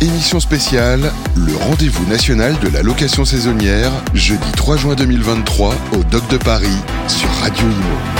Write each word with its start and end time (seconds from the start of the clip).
Émission 0.00 0.40
spéciale, 0.40 1.12
le 1.36 1.54
rendez-vous 1.56 2.06
national 2.06 2.58
de 2.60 2.68
la 2.68 2.82
location 2.82 3.26
saisonnière, 3.26 3.92
jeudi 4.14 4.50
3 4.56 4.78
juin 4.78 4.94
2023 4.94 5.74
au 5.92 6.04
Doc 6.04 6.26
de 6.30 6.38
Paris 6.38 6.78
sur 7.06 7.28
Radio 7.42 7.66
Imo. 7.66 8.19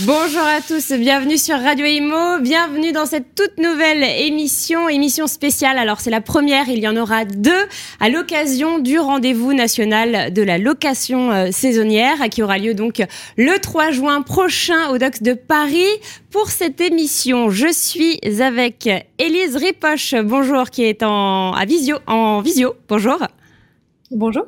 Bonjour 0.00 0.40
à 0.40 0.62
tous, 0.62 0.90
bienvenue 0.92 1.36
sur 1.36 1.54
Radio 1.54 1.84
Imo, 1.84 2.40
bienvenue 2.40 2.92
dans 2.92 3.04
cette 3.04 3.34
toute 3.34 3.58
nouvelle 3.58 4.02
émission, 4.02 4.88
émission 4.88 5.26
spéciale. 5.26 5.76
Alors 5.76 6.00
c'est 6.00 6.10
la 6.10 6.22
première, 6.22 6.70
il 6.70 6.78
y 6.78 6.88
en 6.88 6.96
aura 6.96 7.26
deux 7.26 7.68
à 8.00 8.08
l'occasion 8.08 8.78
du 8.78 8.98
rendez-vous 8.98 9.52
national 9.52 10.32
de 10.32 10.42
la 10.42 10.56
location 10.56 11.30
euh, 11.30 11.50
saisonnière 11.52 12.30
qui 12.30 12.42
aura 12.42 12.56
lieu 12.56 12.72
donc 12.72 13.02
le 13.36 13.58
3 13.58 13.90
juin 13.90 14.22
prochain 14.22 14.88
au 14.88 14.98
Docs 14.98 15.22
de 15.22 15.34
Paris. 15.34 15.84
Pour 16.30 16.48
cette 16.48 16.80
émission, 16.80 17.50
je 17.50 17.70
suis 17.70 18.18
avec 18.40 18.88
Élise 19.18 19.56
Ripoche, 19.56 20.14
bonjour, 20.24 20.70
qui 20.70 20.84
est 20.84 21.02
en, 21.02 21.52
à 21.52 21.66
visio, 21.66 21.98
en 22.06 22.40
visio. 22.40 22.74
Bonjour. 22.88 23.18
Bonjour. 24.10 24.46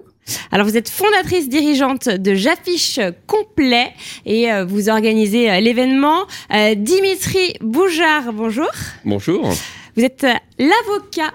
Alors 0.51 0.67
vous 0.67 0.77
êtes 0.77 0.89
fondatrice 0.89 1.49
dirigeante 1.49 2.09
de 2.09 2.35
J'affiche 2.35 3.01
complet 3.27 3.93
et 4.25 4.53
euh, 4.53 4.65
vous 4.65 4.89
organisez 4.89 5.51
euh, 5.51 5.61
l'événement. 5.61 6.27
Euh, 6.53 6.75
Dimitri 6.75 7.55
Boujard, 7.61 8.33
bonjour. 8.33 8.71
Bonjour. 9.05 9.53
Vous 9.97 10.05
êtes 10.05 10.27
l'avocat 10.59 11.33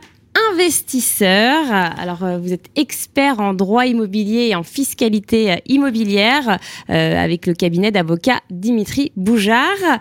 investisseur. 0.53 1.65
Alors, 1.71 2.19
vous 2.39 2.53
êtes 2.53 2.67
expert 2.75 3.39
en 3.39 3.53
droit 3.53 3.85
immobilier 3.85 4.49
et 4.49 4.55
en 4.55 4.63
fiscalité 4.63 5.61
immobilière 5.65 6.59
avec 6.87 7.45
le 7.45 7.53
cabinet 7.53 7.91
d'avocat 7.91 8.39
Dimitri 8.49 9.11
Boujard. 9.15 9.99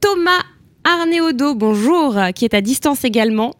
Thomas 0.00 0.42
Arnéodo, 0.84 1.54
bonjour, 1.54 2.16
qui 2.34 2.44
est 2.44 2.54
à 2.54 2.60
distance 2.60 3.04
également. 3.04 3.54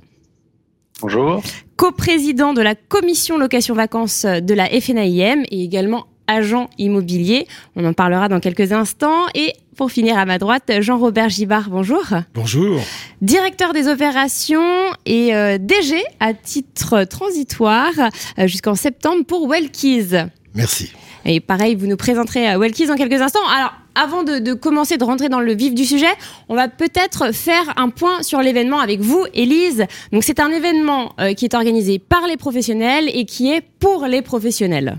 Bonjour. 1.03 1.43
Co-président 1.77 2.55
de 2.55 2.63
la 2.63 2.77
commission 2.77 3.37
location 3.37 3.75
vacances 3.75 4.25
de 4.25 4.55
la 4.55 4.69
FNAIM 4.69 5.43
et 5.51 5.65
également 5.65 6.07
agent 6.29 6.71
immobilier. 6.79 7.49
On 7.75 7.85
en 7.85 7.93
parlera 7.93 8.29
dans 8.29 8.39
quelques 8.39 8.71
instants. 8.71 9.27
Et 9.35 9.53
pour 9.77 9.91
finir 9.91 10.17
à 10.17 10.25
ma 10.27 10.39
droite, 10.39 10.71
Jean-Robert 10.81 11.29
Gibard, 11.29 11.71
bonjour. 11.71 12.05
Bonjour. 12.35 12.81
Directeur 13.21 13.73
des 13.73 13.89
opérations 13.89 14.93
et 15.05 15.35
euh, 15.35 15.59
DG 15.59 16.01
à 16.21 16.35
titre 16.35 17.03
transitoire 17.03 17.93
euh, 18.39 18.47
jusqu'en 18.47 18.77
septembre 18.77 19.25
pour 19.25 19.49
Wellkeys. 19.49 20.29
Merci. 20.55 20.93
Et 21.25 21.41
pareil, 21.41 21.75
vous 21.75 21.87
nous 21.87 21.97
présenterez 21.97 22.53
euh, 22.53 22.59
Wellkeys 22.59 22.87
dans 22.87 22.97
quelques 22.97 23.21
instants. 23.21 23.47
Alors, 23.49 23.73
avant 23.95 24.23
de, 24.23 24.55
commencer, 24.55 24.97
de 24.97 25.05
rentrer 25.05 25.29
dans 25.29 25.41
le 25.41 25.55
vif 25.55 25.75
du 25.75 25.85
sujet, 25.85 26.13
on 26.49 26.55
va 26.55 26.69
peut-être 26.69 27.33
faire 27.35 27.73
un 27.77 27.91
point 27.91 28.23
sur 28.23 28.41
l'événement 28.41 28.79
avec 28.79 29.01
vous, 29.01 29.25
Élise. 29.35 29.85
Donc, 30.13 30.25
c'est 30.25 30.41
un 30.41 30.51
événement 30.51 31.13
euh, 31.21 31.35
qui 31.35 31.45
est 31.45 31.55
organisé 31.55 31.99
par 31.99 32.27
les 32.27 32.37
professionnels 32.37 33.11
et 33.13 33.25
qui 33.25 33.53
est 33.53 33.63
pour 33.79 34.07
les 34.07 34.23
professionnels. 34.23 34.99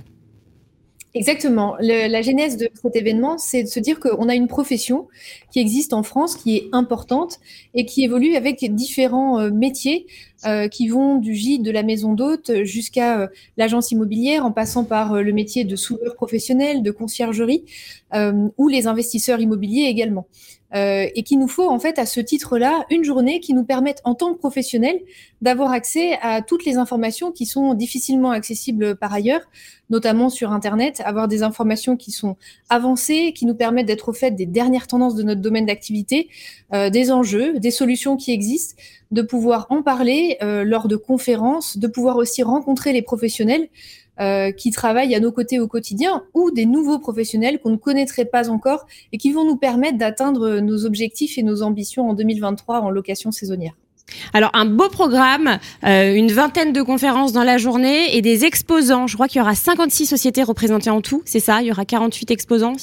Exactement. 1.15 1.75
la 1.79 2.21
genèse 2.23 2.57
de 2.57 2.69
cet 2.73 2.95
événement, 2.95 3.37
c'est 3.37 3.61
de 3.63 3.67
se 3.67 3.79
dire 3.79 3.99
qu'on 3.99 4.29
a 4.29 4.33
une 4.33 4.47
profession 4.47 5.07
qui 5.51 5.59
existe 5.59 5.93
en 5.93 6.01
France, 6.01 6.35
qui 6.35 6.57
est 6.57 6.69
importante 6.71 7.39
et 7.75 7.85
qui 7.85 8.03
évolue 8.03 8.35
avec 8.35 8.65
différents 8.73 9.39
euh, 9.39 9.51
métiers 9.51 10.07
euh, 10.47 10.67
qui 10.67 10.87
vont 10.87 11.17
du 11.17 11.35
gîte 11.35 11.61
de 11.61 11.69
la 11.69 11.83
maison 11.83 12.13
d'hôte 12.13 12.63
jusqu'à 12.63 13.19
euh, 13.19 13.27
l'agence 13.57 13.91
immobilière, 13.91 14.43
en 14.43 14.51
passant 14.51 14.85
par 14.85 15.21
le 15.21 15.33
métier 15.33 15.65
de 15.65 15.75
soudeur 15.75 16.15
professionnel, 16.15 16.81
de 16.81 16.91
conciergerie 16.91 17.63
ou 18.57 18.67
les 18.67 18.85
investisseurs 18.85 19.39
immobiliers 19.39 19.85
également. 19.85 20.27
Euh, 20.75 21.05
et 21.13 21.21
qu'il 21.21 21.37
nous 21.37 21.47
faut 21.47 21.69
en 21.69 21.77
fait 21.77 21.99
à 21.99 22.07
ce 22.07 22.19
titre-là 22.19 22.85
une 22.89 23.03
journée 23.03 23.39
qui 23.39 23.53
nous 23.53 23.63
permette 23.63 24.01
en 24.05 24.15
tant 24.15 24.33
que 24.33 24.39
professionnels 24.39 24.99
d'avoir 25.41 25.71
accès 25.71 26.17
à 26.23 26.41
toutes 26.41 26.65
les 26.65 26.77
informations 26.77 27.31
qui 27.31 27.45
sont 27.45 27.75
difficilement 27.75 28.31
accessibles 28.31 28.95
par 28.95 29.13
ailleurs, 29.13 29.41
notamment 29.91 30.29
sur 30.29 30.51
Internet, 30.51 31.03
avoir 31.05 31.27
des 31.27 31.43
informations 31.43 31.95
qui 31.95 32.09
sont 32.09 32.37
avancées, 32.69 33.33
qui 33.35 33.45
nous 33.45 33.53
permettent 33.53 33.85
d'être 33.85 34.09
au 34.09 34.13
fait 34.13 34.31
des 34.31 34.47
dernières 34.47 34.87
tendances 34.87 35.13
de 35.13 35.21
notre 35.21 35.41
domaine 35.41 35.67
d'activité, 35.67 36.29
euh, 36.73 36.89
des 36.89 37.11
enjeux, 37.11 37.59
des 37.59 37.71
solutions 37.71 38.17
qui 38.17 38.31
existent, 38.31 38.81
de 39.11 39.21
pouvoir 39.21 39.67
en 39.69 39.83
parler 39.83 40.37
euh, 40.41 40.63
lors 40.63 40.87
de 40.87 40.95
conférences, 40.95 41.77
de 41.77 41.87
pouvoir 41.87 42.17
aussi 42.17 42.41
rencontrer 42.41 42.93
les 42.93 43.03
professionnels 43.03 43.67
euh, 44.19 44.51
qui 44.51 44.71
travaillent 44.71 45.15
à 45.15 45.19
nos 45.19 45.31
côtés 45.31 45.59
au 45.59 45.67
quotidien 45.67 46.23
ou 46.33 46.51
des 46.51 46.65
nouveaux 46.65 46.99
professionnels 46.99 47.59
qu'on 47.59 47.71
ne 47.71 47.77
connaîtrait 47.77 48.25
pas 48.25 48.49
encore 48.49 48.85
et 49.11 49.17
qui 49.17 49.31
vont 49.31 49.45
nous 49.45 49.55
permettre 49.55 49.97
d'atteindre 49.97 50.59
nos 50.59 50.85
objectifs 50.85 51.37
et 51.37 51.43
nos 51.43 51.63
ambitions 51.63 52.09
en 52.09 52.13
2023 52.13 52.81
en 52.81 52.89
location 52.89 53.31
saisonnière. 53.31 53.73
Alors 54.33 54.51
un 54.53 54.65
beau 54.65 54.89
programme, 54.89 55.59
euh, 55.83 56.13
une 56.13 56.31
vingtaine 56.31 56.73
de 56.73 56.81
conférences 56.81 57.33
dans 57.33 57.43
la 57.43 57.57
journée 57.57 58.15
et 58.15 58.21
des 58.21 58.45
exposants. 58.45 59.07
Je 59.07 59.15
crois 59.15 59.27
qu'il 59.27 59.39
y 59.39 59.41
aura 59.41 59.55
56 59.55 60.05
sociétés 60.05 60.43
représentées 60.43 60.89
en 60.89 61.01
tout, 61.01 61.21
c'est 61.25 61.39
ça? 61.39 61.61
Il 61.61 61.67
y 61.67 61.71
aura 61.71 61.85
48 61.85 62.31
exposants? 62.31 62.75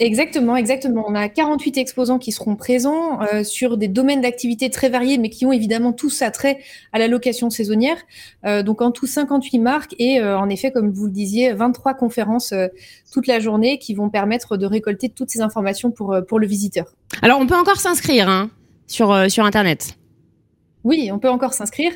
Exactement, 0.00 0.56
exactement. 0.56 1.04
On 1.08 1.14
a 1.14 1.28
48 1.28 1.76
exposants 1.76 2.18
qui 2.18 2.30
seront 2.30 2.54
présents 2.54 3.20
euh, 3.22 3.42
sur 3.42 3.76
des 3.76 3.88
domaines 3.88 4.20
d'activité 4.20 4.70
très 4.70 4.88
variés, 4.88 5.18
mais 5.18 5.28
qui 5.28 5.44
ont 5.44 5.52
évidemment 5.52 5.92
tous 5.92 6.22
attrait 6.22 6.58
à 6.92 6.98
la 6.98 7.08
location 7.08 7.50
saisonnière. 7.50 7.96
Euh, 8.44 8.62
donc 8.62 8.80
en 8.80 8.92
tout 8.92 9.06
58 9.06 9.58
marques 9.58 9.94
et 9.98 10.20
euh, 10.20 10.38
en 10.38 10.48
effet, 10.48 10.70
comme 10.70 10.90
vous 10.90 11.06
le 11.06 11.12
disiez, 11.12 11.52
23 11.52 11.94
conférences 11.94 12.54
toute 13.12 13.26
la 13.26 13.40
journée 13.40 13.78
qui 13.78 13.94
vont 13.94 14.08
permettre 14.08 14.56
de 14.56 14.66
récolter 14.66 15.08
toutes 15.08 15.30
ces 15.30 15.40
informations 15.40 15.90
pour, 15.90 16.16
pour 16.28 16.38
le 16.38 16.46
visiteur. 16.46 16.94
Alors 17.22 17.40
on 17.40 17.46
peut 17.46 17.56
encore 17.56 17.80
s'inscrire 17.80 18.28
hein, 18.28 18.50
sur, 18.86 19.30
sur 19.30 19.44
Internet. 19.44 19.96
Oui, 20.84 21.10
on 21.12 21.18
peut 21.18 21.28
encore 21.28 21.54
s'inscrire. 21.54 21.92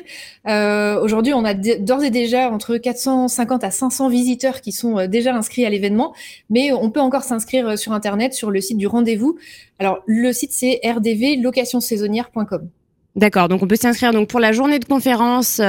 Euh, 0.47 0.99
aujourd'hui, 1.01 1.33
on 1.33 1.45
a 1.45 1.53
d'ores 1.53 2.03
et 2.03 2.09
déjà 2.09 2.49
entre 2.51 2.77
450 2.77 3.63
à 3.63 3.71
500 3.71 4.09
visiteurs 4.09 4.61
qui 4.61 4.71
sont 4.71 4.99
euh, 4.99 5.07
déjà 5.07 5.33
inscrits 5.33 5.65
à 5.65 5.69
l'événement, 5.69 6.13
mais 6.49 6.71
on 6.73 6.89
peut 6.89 6.99
encore 6.99 7.23
s'inscrire 7.23 7.69
euh, 7.69 7.75
sur 7.77 7.93
Internet, 7.93 8.33
sur 8.33 8.51
le 8.51 8.59
site 8.59 8.77
du 8.77 8.87
rendez-vous. 8.87 9.37
Alors, 9.79 9.99
le 10.05 10.33
site, 10.33 10.51
c'est 10.51 10.81
rdvlocationsaisonnière.com. 10.83 12.67
D'accord, 13.15 13.47
donc 13.47 13.61
on 13.61 13.67
peut 13.67 13.75
s'inscrire 13.75 14.11
donc 14.11 14.27
pour 14.27 14.39
la 14.39 14.51
journée 14.51 14.79
de 14.79 14.85
conférence 14.85 15.61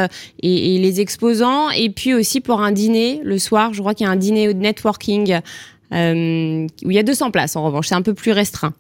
et, 0.43 0.79
les 0.79 1.01
exposants, 1.03 1.69
et 1.71 1.91
puis 1.91 2.15
aussi 2.15 2.41
pour 2.41 2.63
un 2.63 2.73
dîner 2.73 3.21
le 3.23 3.39
soir. 3.39 3.75
Je 3.75 3.81
crois 3.81 3.93
qu'il 3.93 4.07
y 4.07 4.09
a 4.09 4.13
un 4.13 4.17
dîner 4.17 4.53
de 4.55 4.59
networking 4.59 5.41
où 5.93 5.95
il 5.95 6.93
y 6.93 6.99
a 6.99 7.03
200 7.03 7.31
places 7.33 7.55
en 7.55 7.63
revanche, 7.63 7.89
c'est 7.89 7.95
un 7.95 8.03
peu 8.03 8.15
plus 8.15 8.33
restreint. 8.33 8.73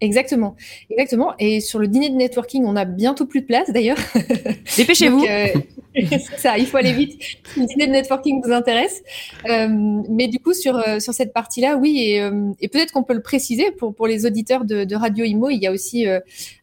Exactement, 0.00 0.54
exactement. 0.90 1.34
Et 1.40 1.60
sur 1.60 1.80
le 1.80 1.88
dîner 1.88 2.08
de 2.08 2.14
networking, 2.14 2.64
on 2.64 2.76
a 2.76 2.84
bientôt 2.84 3.26
plus 3.26 3.40
de 3.40 3.46
place 3.46 3.70
d'ailleurs. 3.72 3.98
Dépêchez-vous. 4.76 5.24
Euh, 5.24 5.48
ça, 6.36 6.56
il 6.56 6.66
faut 6.66 6.76
aller 6.76 6.92
vite. 6.92 7.20
Si 7.52 7.60
le 7.60 7.66
dîner 7.66 7.88
de 7.88 7.92
networking 7.92 8.40
vous 8.44 8.52
intéresse. 8.52 9.02
Euh, 9.48 9.66
mais 10.08 10.28
du 10.28 10.38
coup, 10.38 10.54
sur, 10.54 10.76
euh, 10.76 11.00
sur 11.00 11.14
cette 11.14 11.32
partie-là, 11.32 11.76
oui, 11.76 11.98
et, 11.98 12.30
et 12.60 12.68
peut-être 12.68 12.92
qu'on 12.92 13.02
peut 13.02 13.14
le 13.14 13.22
préciser 13.22 13.72
pour, 13.72 13.92
pour 13.92 14.06
les 14.06 14.24
auditeurs 14.24 14.64
de, 14.64 14.84
de 14.84 14.94
Radio 14.94 15.24
Imo, 15.24 15.50
il 15.50 15.58
y 15.58 15.66
a 15.66 15.72
aussi 15.72 16.06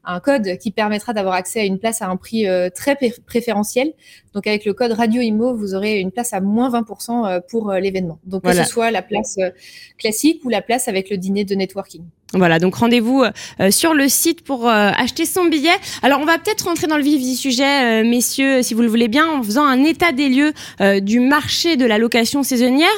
un 0.06 0.20
code 0.22 0.58
qui 0.58 0.72
permettra 0.72 1.12
d'avoir 1.12 1.36
accès 1.36 1.60
à 1.60 1.66
une 1.66 1.80
place 1.80 2.02
à 2.02 2.08
un 2.08 2.16
prix 2.16 2.46
très 2.74 2.98
préférentiel. 3.26 3.92
Donc 4.34 4.48
avec 4.48 4.64
le 4.64 4.74
code 4.74 4.94
Radio 4.94 5.22
Imo, 5.22 5.56
vous 5.56 5.76
aurez 5.76 6.00
une 6.00 6.12
place 6.12 6.32
à 6.32 6.40
moins 6.40 6.70
20% 6.70 7.42
pour 7.50 7.74
l'événement. 7.74 8.20
Donc 8.26 8.44
que 8.44 8.54
ce 8.54 8.64
soit 8.64 8.92
la 8.92 9.02
place 9.02 9.38
classique 9.98 10.42
ou 10.46 10.50
la 10.50 10.62
place 10.62 10.88
avec 10.88 11.10
le 11.10 11.18
dîner 11.18 11.44
de 11.44 11.56
networking. 11.56 12.04
Voilà, 12.36 12.60
donc 12.60 12.76
rendez-vous 12.76 13.24
euh, 13.62 13.72
sur 13.72 13.94
le 13.94 14.10
site 14.10 14.44
pour 14.44 14.68
euh, 14.68 14.92
acheter 14.98 15.26
son 15.26 15.46
billet. 15.46 15.76
Alors 16.04 16.20
on 16.20 16.26
va 16.26 16.38
peut-être 16.38 16.66
rentrer 16.66 16.88
dans 16.88 16.98
le 16.98 17.04
vif 17.04 17.22
du 17.22 17.36
sujet, 17.36 18.04
euh, 18.04 18.04
messieurs, 18.04 18.62
si 18.62 18.74
vous 18.74 18.82
le 18.82 18.90
voulez 18.90 19.08
bien, 19.08 19.30
en 19.30 19.42
faisant 19.42 19.64
un 19.64 19.84
état 19.84 20.12
des 20.12 20.28
lieux 20.28 20.54
du 21.02 21.20
marché 21.20 21.78
de 21.78 21.86
la 21.86 21.98
location 21.98 22.44
saisonnière. 22.44 22.90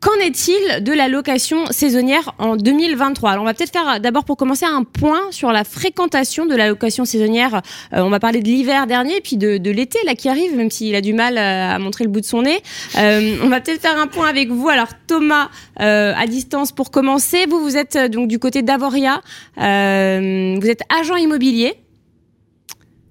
Qu'en 0.00 0.14
est-il 0.20 0.84
de 0.84 0.92
la 0.92 1.08
location 1.08 1.66
saisonnière 1.70 2.32
en 2.38 2.56
2023 2.56 3.32
Alors 3.32 3.42
on 3.42 3.46
va 3.46 3.54
peut-être 3.54 3.72
faire 3.72 4.00
d'abord 4.00 4.24
pour 4.24 4.36
commencer 4.36 4.64
un 4.64 4.84
point 4.84 5.20
sur 5.30 5.52
la 5.52 5.64
fréquentation 5.64 6.46
de 6.46 6.54
la 6.54 6.68
location 6.68 7.04
saisonnière. 7.04 7.62
on 7.92 8.08
va 8.08 8.20
parler 8.20 8.40
de 8.40 8.46
l'hiver 8.46 8.86
dernier, 8.86 9.20
puis 9.20 9.36
de, 9.36 9.58
de 9.58 9.70
l'été 9.70 9.98
là 10.06 10.14
qui 10.14 10.28
arrive, 10.28 10.56
même 10.56 10.70
s'il 10.70 10.94
a 10.94 11.00
du 11.00 11.12
mal 11.12 11.36
à 11.36 11.78
montrer 11.78 12.04
le 12.04 12.10
bout 12.10 12.20
de 12.20 12.26
son 12.26 12.42
nez. 12.42 12.62
on 12.96 13.48
va 13.48 13.60
peut-être 13.60 13.82
faire 13.82 13.98
un 13.98 14.06
point 14.06 14.28
avec 14.28 14.50
vous. 14.50 14.68
Alors 14.68 14.88
Thomas, 15.06 15.48
à 15.76 16.26
distance 16.26 16.72
pour 16.72 16.90
commencer, 16.90 17.46
vous 17.46 17.60
vous 17.60 17.76
êtes 17.76 17.98
donc 18.10 18.28
du 18.28 18.38
côté 18.38 18.62
d'Avoria. 18.78 19.20
Euh, 19.58 20.56
vous 20.60 20.68
êtes 20.68 20.82
agent 20.88 21.16
immobilier. 21.16 21.74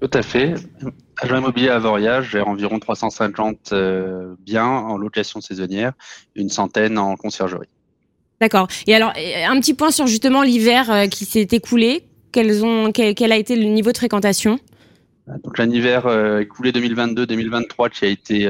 Tout 0.02 0.10
à 0.14 0.22
fait. 0.22 0.54
Agent 1.22 1.38
immobilier 1.38 1.69
à 1.69 1.75
Avoria, 1.75 2.22
j'ai 2.22 2.40
environ 2.40 2.80
350 2.80 3.74
euh, 3.74 4.36
biens 4.40 4.66
en 4.66 4.98
location 4.98 5.42
saisonnière, 5.42 5.94
une 6.36 6.50
centaine 6.50 6.98
en 6.98 7.16
conciergerie. 7.16 7.68
D'accord. 8.40 8.68
Et 8.86 8.96
alors, 8.96 9.10
un 9.10 9.60
petit 9.60 9.74
point 9.74 9.92
sur 9.92 10.08
justement 10.08 10.44
l'hiver 10.44 10.92
euh, 10.92 11.08
qui 11.08 11.25
s'est 11.25 11.48
écoulé. 11.52 12.04
ont, 12.63 12.92
quel, 12.94 13.31
a 13.31 13.36
été 13.36 13.56
le 13.56 13.66
niveau 13.66 13.92
de 13.92 13.98
fréquentation? 13.98 14.60
Donc, 15.44 15.58
l'hiver 15.58 16.08
écoulé 16.40 16.72
2022-2023 16.72 17.90
qui 17.90 18.06
a 18.06 18.08
été 18.08 18.48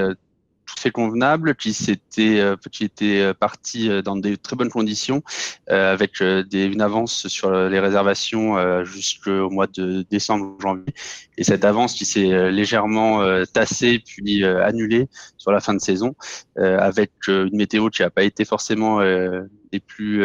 tout 0.68 0.76
fait 0.78 0.92
convenable, 0.92 1.56
qui 1.56 1.74
s'était, 1.74 2.44
qui 2.72 2.84
était 2.84 3.34
parti 3.34 3.90
dans 4.04 4.16
de 4.16 4.36
très 4.36 4.56
bonnes 4.56 4.70
conditions, 4.70 5.24
avec 5.68 6.22
des, 6.22 6.66
une 6.66 6.82
avance 6.82 7.28
sur 7.28 7.52
les 7.52 7.80
réservations 7.80 8.84
jusqu'au 8.84 9.50
mois 9.50 9.68
de 9.68 10.06
décembre, 10.10 10.58
janvier, 10.62 10.94
et 11.38 11.44
cette 11.44 11.66
avance 11.66 11.94
qui 11.94 12.06
s'est 12.06 12.52
légèrement 12.52 13.24
tassée 13.54 14.00
puis 14.06 14.44
annulée 14.44 15.08
sur 15.38 15.52
la 15.52 15.62
fin 15.62 15.74
de 15.74 15.82
saison, 15.82 16.16
avec 16.58 17.12
une 17.28 17.56
météo 17.56 17.90
qui 17.90 18.02
n'a 18.02 18.10
pas 18.10 18.24
été 18.24 18.46
forcément 18.46 19.02
des 19.02 19.80
plus 19.80 20.20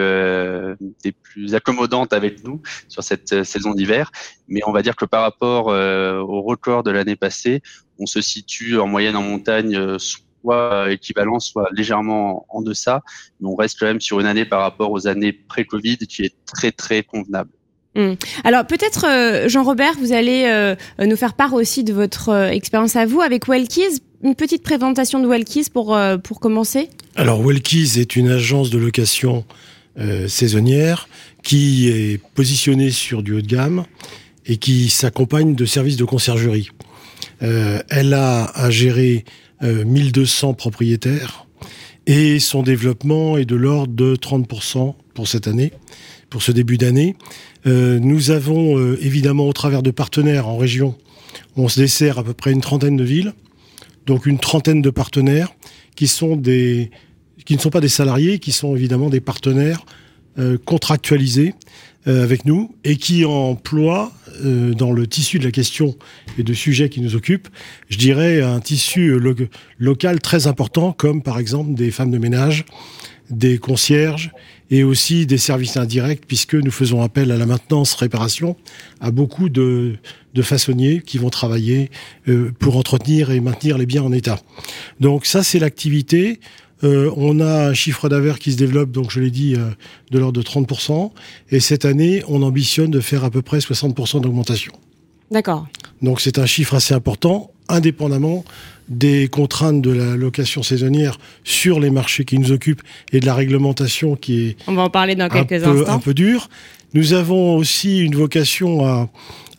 des 1.02 1.12
plus 1.12 1.54
accommodantes 1.54 2.12
avec 2.12 2.44
nous 2.44 2.60
sur 2.88 3.02
cette 3.02 3.44
saison 3.44 3.74
d'hiver, 3.74 4.10
mais 4.48 4.60
on 4.66 4.72
va 4.72 4.82
dire 4.82 4.96
que 4.96 5.04
par 5.04 5.22
rapport 5.22 5.66
au 5.66 6.42
record 6.42 6.82
de 6.82 6.90
l'année 6.90 7.16
passée, 7.16 7.62
on 8.02 8.06
se 8.06 8.20
situe 8.20 8.78
en 8.78 8.86
moyenne 8.86 9.16
en 9.16 9.22
montagne 9.22 9.76
euh, 9.76 9.98
soit 10.42 10.92
équivalent, 10.92 11.40
soit 11.40 11.68
légèrement 11.72 12.46
en 12.48 12.62
deçà, 12.62 13.02
mais 13.40 13.48
on 13.48 13.54
reste 13.54 13.78
quand 13.78 13.86
même 13.86 14.00
sur 14.00 14.20
une 14.20 14.26
année 14.26 14.44
par 14.44 14.60
rapport 14.60 14.90
aux 14.90 15.06
années 15.06 15.32
pré-Covid 15.32 15.98
qui 15.98 16.22
est 16.22 16.34
très 16.46 16.72
très 16.72 17.02
convenable. 17.02 17.50
Hmm. 17.94 18.14
Alors 18.44 18.66
peut-être 18.66 19.06
euh, 19.06 19.48
Jean-Robert, 19.48 19.94
vous 19.98 20.12
allez 20.12 20.44
euh, 20.46 20.74
nous 20.98 21.16
faire 21.16 21.34
part 21.34 21.52
aussi 21.52 21.84
de 21.84 21.92
votre 21.92 22.30
expérience 22.50 22.96
à 22.96 23.06
vous 23.06 23.20
avec 23.20 23.48
Wellkeys. 23.48 24.00
Une 24.22 24.34
petite 24.34 24.62
présentation 24.62 25.20
de 25.20 25.26
Wellkeys 25.26 25.68
pour, 25.72 25.98
pour 26.22 26.40
commencer 26.40 26.88
Alors 27.16 27.44
Wellkeys 27.44 27.98
est 27.98 28.14
une 28.14 28.30
agence 28.30 28.70
de 28.70 28.78
location 28.78 29.44
saisonnière 30.28 31.08
qui 31.42 31.88
est 31.88 32.20
positionnée 32.34 32.90
sur 32.90 33.22
du 33.22 33.34
haut 33.34 33.40
de 33.40 33.46
gamme 33.46 33.84
et 34.46 34.56
qui 34.56 34.88
s'accompagne 34.88 35.54
de 35.54 35.64
services 35.64 35.96
de 35.96 36.04
conciergerie. 36.04 36.70
Euh, 37.42 37.80
elle 37.90 38.14
a 38.14 38.44
à 38.44 38.70
gérer 38.70 39.24
1200 39.62 40.50
euh, 40.50 40.52
propriétaires 40.54 41.46
et 42.06 42.40
son 42.40 42.62
développement 42.62 43.36
est 43.36 43.44
de 43.44 43.54
l'ordre 43.54 43.92
de 43.92 44.16
30% 44.16 44.94
pour 45.14 45.28
cette 45.28 45.46
année, 45.46 45.72
pour 46.30 46.42
ce 46.42 46.50
début 46.50 46.78
d'année. 46.78 47.16
Euh, 47.66 48.00
nous 48.00 48.30
avons 48.30 48.94
évidemment 48.96 49.46
au 49.46 49.52
travers 49.52 49.82
de 49.82 49.90
partenaires 49.90 50.48
en 50.48 50.56
région, 50.56 50.96
on 51.56 51.68
se 51.68 51.80
dessert 51.80 52.18
à 52.18 52.24
peu 52.24 52.34
près 52.34 52.52
une 52.52 52.60
trentaine 52.60 52.96
de 52.96 53.04
villes, 53.04 53.34
donc 54.06 54.26
une 54.26 54.38
trentaine 54.38 54.82
de 54.82 54.90
partenaires 54.90 55.54
qui 55.94 56.04
ne 56.04 57.58
sont 57.58 57.70
pas 57.70 57.80
des 57.80 57.88
salariés, 57.88 58.38
qui 58.40 58.52
sont 58.52 58.74
évidemment 58.74 59.10
des 59.10 59.20
partenaires 59.20 59.84
contractualisés 60.64 61.54
euh, 62.06 62.24
avec 62.24 62.44
nous 62.44 62.74
et 62.84 62.96
qui 62.96 63.24
emploie 63.24 64.12
euh, 64.44 64.74
dans 64.74 64.92
le 64.92 65.06
tissu 65.06 65.38
de 65.38 65.44
la 65.44 65.50
question 65.50 65.96
et 66.38 66.42
de 66.42 66.52
sujets 66.54 66.88
qui 66.88 67.00
nous 67.00 67.14
occupent, 67.14 67.48
je 67.88 67.98
dirais 67.98 68.40
un 68.40 68.60
tissu 68.60 69.20
local 69.78 70.20
très 70.20 70.46
important 70.46 70.92
comme 70.92 71.22
par 71.22 71.38
exemple 71.38 71.74
des 71.74 71.90
femmes 71.90 72.10
de 72.10 72.18
ménage, 72.18 72.64
des 73.30 73.58
concierges 73.58 74.32
et 74.70 74.84
aussi 74.84 75.26
des 75.26 75.38
services 75.38 75.76
indirects 75.76 76.26
puisque 76.26 76.54
nous 76.54 76.70
faisons 76.70 77.02
appel 77.02 77.30
à 77.30 77.36
la 77.36 77.46
maintenance, 77.46 77.94
réparation, 77.94 78.56
à 79.00 79.10
beaucoup 79.10 79.48
de, 79.48 79.96
de 80.34 80.42
façonniers 80.42 81.02
qui 81.04 81.18
vont 81.18 81.30
travailler 81.30 81.90
euh, 82.28 82.50
pour 82.58 82.76
entretenir 82.76 83.30
et 83.30 83.40
maintenir 83.40 83.78
les 83.78 83.86
biens 83.86 84.02
en 84.02 84.12
état. 84.12 84.40
Donc 84.98 85.26
ça 85.26 85.42
c'est 85.42 85.58
l'activité. 85.58 86.40
Euh, 86.84 87.10
on 87.16 87.40
a 87.40 87.68
un 87.68 87.74
chiffre 87.74 88.08
d'affaires 88.08 88.38
qui 88.38 88.52
se 88.52 88.56
développe, 88.56 88.90
donc 88.90 89.10
je 89.10 89.20
l'ai 89.20 89.30
dit, 89.30 89.54
euh, 89.54 89.70
de 90.10 90.18
l'ordre 90.18 90.40
de 90.40 90.42
30%. 90.42 91.12
Et 91.50 91.60
cette 91.60 91.84
année, 91.84 92.22
on 92.28 92.42
ambitionne 92.42 92.90
de 92.90 93.00
faire 93.00 93.24
à 93.24 93.30
peu 93.30 93.42
près 93.42 93.58
60% 93.58 94.20
d'augmentation. 94.20 94.72
D'accord. 95.30 95.66
Donc 96.02 96.20
c'est 96.20 96.38
un 96.38 96.46
chiffre 96.46 96.74
assez 96.74 96.94
important, 96.94 97.50
indépendamment 97.68 98.44
des 98.88 99.28
contraintes 99.28 99.80
de 99.80 99.90
la 99.90 100.16
location 100.16 100.62
saisonnière 100.62 101.18
sur 101.44 101.80
les 101.80 101.90
marchés 101.90 102.24
qui 102.24 102.38
nous 102.38 102.52
occupent 102.52 102.82
et 103.12 103.20
de 103.20 103.26
la 103.26 103.34
réglementation 103.34 104.16
qui 104.16 104.48
est 104.48 104.56
on 104.66 104.74
va 104.74 104.82
en 104.82 104.90
parler 104.90 105.14
dans 105.14 105.28
quelques 105.28 105.64
un 105.64 105.72
peu, 105.72 105.88
un 105.88 105.98
peu 105.98 106.14
dure. 106.14 106.48
Nous 106.94 107.14
avons 107.14 107.56
aussi 107.56 108.00
une 108.00 108.14
vocation 108.14 108.84
à, 108.84 109.08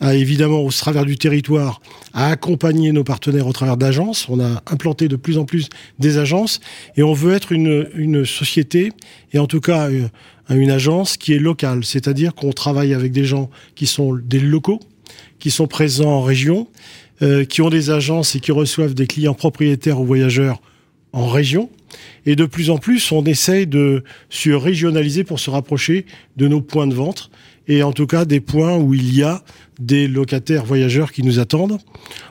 à, 0.00 0.14
évidemment, 0.14 0.60
au 0.60 0.70
travers 0.70 1.04
du 1.04 1.16
territoire, 1.16 1.80
à 2.12 2.30
accompagner 2.30 2.92
nos 2.92 3.04
partenaires 3.04 3.46
au 3.46 3.52
travers 3.52 3.76
d'agences. 3.76 4.28
On 4.28 4.40
a 4.40 4.62
implanté 4.66 5.08
de 5.08 5.16
plus 5.16 5.38
en 5.38 5.44
plus 5.44 5.68
des 5.98 6.18
agences 6.18 6.60
et 6.96 7.02
on 7.02 7.12
veut 7.12 7.34
être 7.34 7.52
une, 7.52 7.88
une 7.94 8.24
société, 8.24 8.92
et 9.32 9.38
en 9.38 9.46
tout 9.46 9.60
cas 9.60 9.88
euh, 9.88 10.08
une 10.50 10.70
agence 10.70 11.16
qui 11.16 11.32
est 11.32 11.38
locale, 11.38 11.84
c'est-à-dire 11.84 12.34
qu'on 12.34 12.52
travaille 12.52 12.94
avec 12.94 13.12
des 13.12 13.24
gens 13.24 13.50
qui 13.74 13.86
sont 13.86 14.14
des 14.14 14.40
locaux, 14.40 14.80
qui 15.38 15.50
sont 15.50 15.66
présents 15.66 16.10
en 16.10 16.22
région, 16.22 16.68
euh, 17.22 17.44
qui 17.44 17.62
ont 17.62 17.70
des 17.70 17.90
agences 17.90 18.34
et 18.34 18.40
qui 18.40 18.52
reçoivent 18.52 18.94
des 18.94 19.06
clients 19.06 19.34
propriétaires 19.34 20.00
ou 20.00 20.04
voyageurs 20.04 20.60
en 21.12 21.28
région. 21.28 21.70
Et 22.26 22.36
de 22.36 22.44
plus 22.44 22.70
en 22.70 22.78
plus, 22.78 23.12
on 23.12 23.24
essaye 23.24 23.66
de 23.66 24.04
se 24.30 24.50
régionaliser 24.50 25.24
pour 25.24 25.40
se 25.40 25.50
rapprocher 25.50 26.06
de 26.36 26.48
nos 26.48 26.60
points 26.60 26.86
de 26.86 26.94
vente 26.94 27.30
et 27.66 27.82
en 27.82 27.92
tout 27.92 28.06
cas 28.06 28.24
des 28.24 28.40
points 28.40 28.76
où 28.76 28.94
il 28.94 29.14
y 29.14 29.22
a 29.22 29.42
des 29.78 30.06
locataires 30.06 30.64
voyageurs 30.64 31.12
qui 31.12 31.22
nous 31.22 31.38
attendent. 31.38 31.78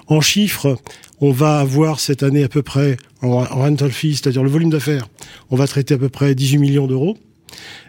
En 0.07 0.21
chiffres, 0.21 0.77
on 1.21 1.31
va 1.31 1.60
avoir 1.60 2.00
cette 2.00 2.24
année 2.24 2.44
à 2.44 2.50
peu 2.50 2.62
près 2.62 2.98
en 3.21 3.44
rental 3.44 3.92
fee, 3.92 4.15
c'est-à-dire 4.15 4.44
le 4.44 4.50
volume 4.50 4.69
d'affaires, 4.69 5.07
on 5.50 5.56
va 5.56 5.68
traiter 5.68 5.94
à 5.94 5.98
peu 5.98 6.10
près 6.10 6.36
18 6.36 6.57
millions 6.57 6.88
d'euros. 6.88 7.18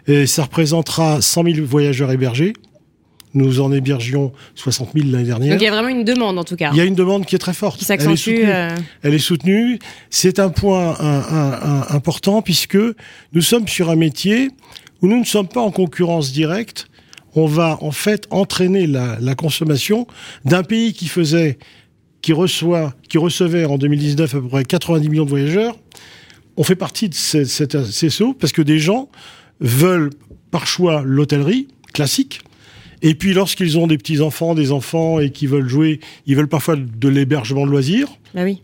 Et 0.07 0.27
ça 0.27 0.43
représentera 0.43 1.21
100 1.21 1.43
000 1.43 1.65
voyageurs 1.65 2.11
hébergés, 2.11 2.53
nous 3.35 3.59
en 3.59 3.71
hébergions 3.71 4.31
60 4.55 4.89
000 4.95 5.07
l'année 5.11 5.25
dernière. 5.25 5.51
Donc 5.51 5.61
il 5.61 5.65
y 5.65 5.67
a 5.67 5.71
vraiment 5.71 5.89
une 5.89 6.03
demande 6.03 6.39
en 6.39 6.43
tout 6.43 6.55
cas. 6.55 6.71
Il 6.73 6.77
y 6.77 6.81
a 6.81 6.85
une 6.85 6.95
demande 6.95 7.25
qui 7.25 7.35
est 7.35 7.39
très 7.39 7.53
forte. 7.53 7.77
Qui 7.79 7.85
s'accentue. 7.85 8.43
Euh. 8.45 8.69
Elle 9.03 9.13
est 9.13 9.19
soutenue. 9.19 9.79
C'est 10.09 10.39
un 10.39 10.49
point 10.49 10.95
important 11.89 12.41
puisque 12.41 12.77
nous 13.33 13.41
sommes 13.41 13.67
sur 13.67 13.89
un 13.89 13.95
métier 13.95 14.49
où 15.01 15.07
nous 15.07 15.19
ne 15.19 15.25
sommes 15.25 15.47
pas 15.47 15.61
en 15.61 15.71
concurrence 15.71 16.31
directe. 16.31 16.87
On 17.35 17.45
va 17.45 17.77
en 17.81 17.91
fait 17.91 18.27
entraîner 18.29 18.87
la, 18.87 19.35
consommation 19.35 20.07
d'un 20.45 20.63
pays 20.63 20.93
qui 20.93 21.07
faisait, 21.07 21.57
qui 22.21 22.31
reçoit, 22.31 22.93
qui 23.09 23.17
recevait 23.17 23.65
en 23.65 23.77
2019 23.77 24.33
à 24.33 24.39
peu 24.39 24.47
près 24.47 24.63
90 24.63 25.09
millions 25.09 25.25
de 25.25 25.29
voyageurs. 25.29 25.77
On 26.55 26.63
fait 26.63 26.77
partie 26.77 27.09
de 27.09 27.13
cette, 27.13 27.47
cette 27.47 27.75
CSO 27.75 28.33
parce 28.33 28.53
que 28.53 28.61
des 28.61 28.79
gens 28.79 29.09
veulent 29.59 30.11
par 30.51 30.65
choix 30.65 31.03
l'hôtellerie 31.03 31.67
classique 31.93 32.39
et 33.05 33.13
puis 33.13 33.33
lorsqu'ils 33.33 33.77
ont 33.77 33.85
des 33.85 33.99
petits 33.99 34.19
enfants, 34.19 34.55
des 34.55 34.71
enfants 34.71 35.19
et 35.19 35.29
qui 35.29 35.45
veulent 35.45 35.69
jouer, 35.69 35.99
ils 36.25 36.35
veulent 36.35 36.47
parfois 36.47 36.75
de 36.75 37.07
l'hébergement 37.07 37.67
de 37.67 37.69
loisirs. 37.69 38.07
Bah 38.33 38.43
oui. 38.43 38.63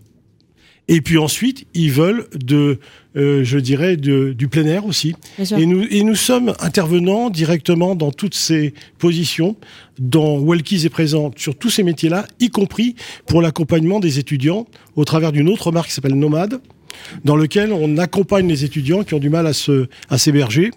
Et 0.87 0.99
puis 1.01 1.19
ensuite, 1.19 1.67
ils 1.75 1.91
veulent 1.91 2.27
de, 2.33 2.79
euh, 3.15 3.43
je 3.43 3.59
dirais, 3.59 3.97
de, 3.97 4.33
du 4.33 4.47
plein 4.47 4.65
air 4.65 4.87
aussi. 4.87 5.13
Et 5.55 5.67
nous, 5.67 5.85
et 5.91 6.01
nous 6.01 6.15
sommes 6.15 6.55
intervenants 6.59 7.29
directement 7.29 7.93
dans 7.93 8.11
toutes 8.11 8.33
ces 8.33 8.73
positions, 8.97 9.57
dont 9.99 10.43
Welkis 10.43 10.87
est 10.87 10.89
présent 10.89 11.31
sur 11.37 11.55
tous 11.55 11.69
ces 11.69 11.83
métiers-là, 11.83 12.25
y 12.39 12.49
compris 12.49 12.95
pour 13.27 13.43
l'accompagnement 13.43 13.99
des 13.99 14.17
étudiants 14.17 14.65
au 14.95 15.05
travers 15.05 15.31
d'une 15.31 15.49
autre 15.49 15.71
marque 15.71 15.89
qui 15.89 15.93
s'appelle 15.93 16.15
Nomade, 16.15 16.59
dans 17.25 17.35
lequel 17.35 17.71
on 17.73 17.97
accompagne 17.97 18.47
les 18.47 18.63
étudiants 18.63 19.03
qui 19.03 19.13
ont 19.13 19.19
du 19.19 19.29
mal 19.29 19.47
à 19.47 19.53
se, 19.53 19.87
à 20.09 20.17
s'héberger 20.17 20.71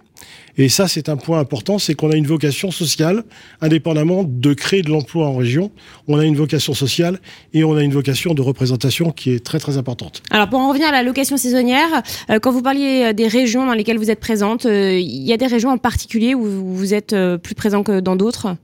et 0.56 0.68
ça, 0.68 0.86
c'est 0.86 1.08
un 1.08 1.16
point 1.16 1.40
important, 1.40 1.78
c'est 1.78 1.94
qu'on 1.94 2.10
a 2.10 2.16
une 2.16 2.26
vocation 2.26 2.70
sociale, 2.70 3.24
indépendamment 3.60 4.24
de 4.24 4.54
créer 4.54 4.82
de 4.82 4.90
l'emploi 4.90 5.26
en 5.26 5.36
région. 5.36 5.72
On 6.06 6.18
a 6.18 6.24
une 6.24 6.36
vocation 6.36 6.74
sociale 6.74 7.18
et 7.52 7.64
on 7.64 7.76
a 7.76 7.82
une 7.82 7.92
vocation 7.92 8.34
de 8.34 8.42
représentation 8.42 9.10
qui 9.10 9.32
est 9.32 9.44
très 9.44 9.58
très 9.58 9.78
importante. 9.78 10.22
Alors 10.30 10.48
pour 10.48 10.60
en 10.60 10.68
revenir 10.68 10.88
à 10.88 10.92
la 10.92 11.02
location 11.02 11.36
saisonnière, 11.36 12.02
euh, 12.30 12.38
quand 12.38 12.52
vous 12.52 12.62
parliez 12.62 13.06
euh, 13.06 13.12
des 13.12 13.26
régions 13.26 13.66
dans 13.66 13.72
lesquelles 13.72 13.98
vous 13.98 14.10
êtes 14.10 14.20
présente, 14.20 14.66
euh, 14.66 14.98
il 14.98 15.24
y 15.24 15.32
a 15.32 15.36
des 15.36 15.46
régions 15.46 15.70
en 15.70 15.78
particulier 15.78 16.34
où 16.34 16.44
vous 16.44 16.94
êtes 16.94 17.14
plus 17.42 17.54
présent 17.54 17.82
que 17.82 18.00
dans 18.00 18.16
d'autres? 18.16 18.56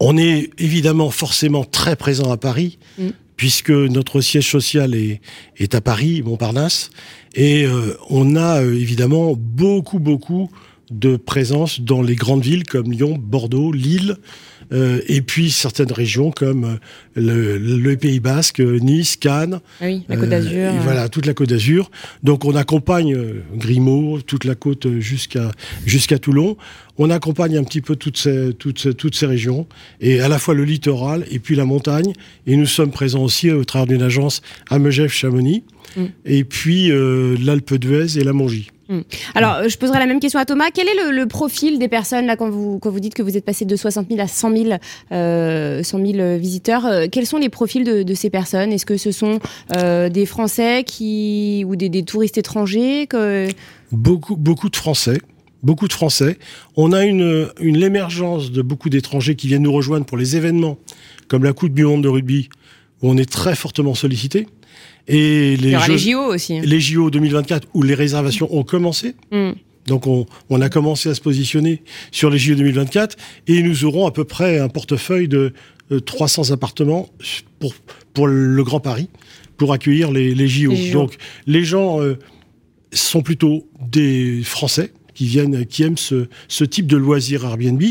On 0.00 0.16
est 0.16 0.50
évidemment 0.58 1.10
forcément 1.10 1.64
très 1.64 1.94
présent 1.94 2.32
à 2.32 2.36
Paris. 2.36 2.78
Mm. 2.98 3.08
Puisque 3.44 3.68
notre 3.68 4.22
siège 4.22 4.50
social 4.50 4.94
est, 4.94 5.74
à 5.74 5.82
Paris, 5.82 6.22
Montparnasse, 6.22 6.90
et 7.34 7.66
on 8.08 8.36
a 8.36 8.62
évidemment 8.62 9.34
beaucoup, 9.36 9.98
beaucoup 9.98 10.48
de 10.90 11.16
présence 11.16 11.82
dans 11.82 12.00
les 12.00 12.14
grandes 12.14 12.42
villes 12.42 12.64
comme 12.64 12.90
Lyon, 12.90 13.18
Bordeaux, 13.20 13.70
Lille, 13.70 14.16
euh, 14.72 15.00
et 15.08 15.20
puis 15.20 15.50
certaines 15.50 15.92
régions 15.92 16.30
comme 16.30 16.78
euh, 17.16 17.58
le, 17.58 17.94
Pays 17.96 18.20
Basque, 18.20 18.60
Nice, 18.60 19.16
Cannes. 19.16 19.60
Ah 19.80 19.86
oui, 19.86 20.04
la 20.08 20.16
Côte 20.16 20.28
d'Azur. 20.28 20.52
Euh, 20.52 20.80
voilà, 20.82 21.08
toute 21.08 21.26
la 21.26 21.34
Côte 21.34 21.48
d'Azur. 21.48 21.90
Donc 22.22 22.44
on 22.44 22.54
accompagne 22.54 23.16
Grimaud, 23.56 24.20
toute 24.22 24.44
la 24.44 24.54
côte 24.54 24.98
jusqu'à 24.98 25.50
jusqu'à 25.86 26.18
Toulon. 26.18 26.56
On 26.96 27.10
accompagne 27.10 27.56
un 27.56 27.64
petit 27.64 27.80
peu 27.80 27.96
toutes 27.96 28.16
ces, 28.16 28.52
toutes, 28.54 28.96
toutes 28.96 29.16
ces 29.16 29.26
régions, 29.26 29.66
et 30.00 30.20
à 30.20 30.28
la 30.28 30.38
fois 30.38 30.54
le 30.54 30.64
littoral 30.64 31.24
et 31.30 31.40
puis 31.40 31.56
la 31.56 31.64
montagne. 31.64 32.12
Et 32.46 32.56
nous 32.56 32.66
sommes 32.66 32.92
présents 32.92 33.22
aussi 33.22 33.50
au 33.50 33.64
travers 33.64 33.86
d'une 33.86 34.02
agence 34.02 34.42
à 34.70 34.78
Megève, 34.78 35.10
Chamonix, 35.10 35.64
mm. 35.96 36.04
et 36.24 36.44
puis 36.44 36.90
l'Alpe 37.44 37.74
d'Huez 37.74 38.18
et 38.18 38.24
la 38.24 38.32
Mongie. 38.32 38.70
Hmm. 38.88 39.00
Alors, 39.34 39.66
je 39.66 39.78
poserai 39.78 39.98
la 39.98 40.06
même 40.06 40.20
question 40.20 40.38
à 40.38 40.44
Thomas. 40.44 40.70
Quel 40.72 40.88
est 40.88 41.10
le, 41.10 41.26
profil 41.26 41.78
des 41.78 41.88
personnes, 41.88 42.30
quand 42.36 42.50
vous, 42.50 43.00
dites 43.00 43.14
que 43.14 43.22
vous 43.22 43.36
êtes 43.36 43.44
passé 43.44 43.64
de 43.64 43.76
60 43.76 44.08
000 44.08 44.20
à 44.20 44.26
100 44.26 44.56
000, 44.56 44.70
euh, 45.12 45.82
100 45.82 46.06
000 46.06 46.38
visiteurs, 46.38 46.84
euh, 46.84 47.06
quels 47.10 47.26
sont 47.26 47.38
les 47.38 47.48
profils 47.48 47.84
de, 47.84 48.14
ces 48.14 48.30
personnes? 48.30 48.72
Est-ce 48.72 48.86
que 48.86 48.96
ce 48.96 49.10
sont 49.10 49.38
euh, 49.76 50.08
des 50.08 50.26
Français 50.26 50.84
qui, 50.86 51.64
ou 51.66 51.76
des, 51.76 52.02
touristes 52.02 52.38
étrangers 52.38 53.08
beaucoup 53.90 54.68
de 54.68 54.76
Français. 54.76 55.18
Beaucoup 55.62 55.88
de 55.88 55.92
Français. 55.92 56.38
On 56.76 56.92
a 56.92 57.04
une, 57.04 57.48
une 57.58 57.78
l'émergence 57.78 58.50
de 58.50 58.60
beaucoup 58.60 58.90
d'étrangers 58.90 59.34
qui 59.34 59.48
viennent 59.48 59.62
nous 59.62 59.72
rejoindre 59.72 60.04
pour 60.04 60.18
les 60.18 60.36
événements, 60.36 60.76
comme 61.28 61.42
la 61.42 61.54
Coupe 61.54 61.72
du 61.72 61.84
Monde 61.84 62.02
de 62.02 62.08
rugby, 62.08 62.50
où 63.00 63.10
on 63.10 63.16
est 63.16 63.30
très 63.30 63.54
fortement 63.54 63.94
sollicité. 63.94 64.46
Et 65.06 65.56
les, 65.56 65.78
Jeux, 65.78 65.92
les 65.92 65.98
JO 65.98 66.18
aussi. 66.32 66.60
Les 66.60 66.80
JO 66.80 67.10
2024 67.10 67.68
où 67.74 67.82
les 67.82 67.94
réservations 67.94 68.48
ont 68.56 68.62
commencé. 68.62 69.14
Mm. 69.30 69.52
Donc 69.86 70.06
on, 70.06 70.26
on, 70.48 70.60
a 70.62 70.70
commencé 70.70 71.10
à 71.10 71.14
se 71.14 71.20
positionner 71.20 71.82
sur 72.10 72.30
les 72.30 72.38
JO 72.38 72.54
2024 72.54 73.16
et 73.48 73.62
nous 73.62 73.84
aurons 73.84 74.06
à 74.06 74.12
peu 74.12 74.24
près 74.24 74.58
un 74.58 74.68
portefeuille 74.68 75.28
de 75.28 75.52
300 76.06 76.50
euh, 76.50 76.54
appartements 76.54 77.10
pour, 77.58 77.74
pour 78.14 78.26
le 78.26 78.64
Grand 78.64 78.80
Paris 78.80 79.10
pour 79.56 79.72
accueillir 79.72 80.10
les, 80.10 80.34
les, 80.34 80.48
JO. 80.48 80.72
Donc 80.92 81.16
les 81.46 81.64
gens 81.64 82.00
euh, 82.00 82.18
sont 82.92 83.22
plutôt 83.22 83.68
des 83.80 84.40
Français 84.42 84.92
qui 85.14 85.26
viennent, 85.26 85.64
qui 85.66 85.82
aiment 85.82 85.98
ce, 85.98 86.26
ce 86.48 86.64
type 86.64 86.86
de 86.86 86.96
loisirs 86.96 87.44
Airbnb. 87.44 87.82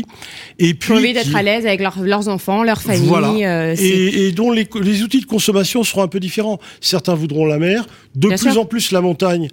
Et 0.58 0.74
puis, 0.74 0.92
envie 0.92 1.12
d'être 1.12 1.34
à 1.34 1.42
l'aise 1.42 1.66
avec 1.66 1.80
leurs 1.80 2.28
enfants, 2.28 2.62
leur 2.62 2.80
famille. 2.80 3.08
Voilà. 3.08 3.30
Euh, 3.30 3.76
et, 3.78 4.26
et, 4.26 4.32
dont 4.32 4.50
les, 4.50 4.68
les, 4.80 5.02
outils 5.02 5.20
de 5.20 5.26
consommation 5.26 5.82
seront 5.84 6.02
un 6.02 6.08
peu 6.08 6.20
différents. 6.20 6.60
Certains 6.80 7.14
voudront 7.14 7.46
la 7.46 7.58
mer, 7.58 7.86
de 8.14 8.28
plus 8.28 8.58
en 8.58 8.64
plus 8.64 8.92
la 8.92 9.00
montagne. 9.00 9.48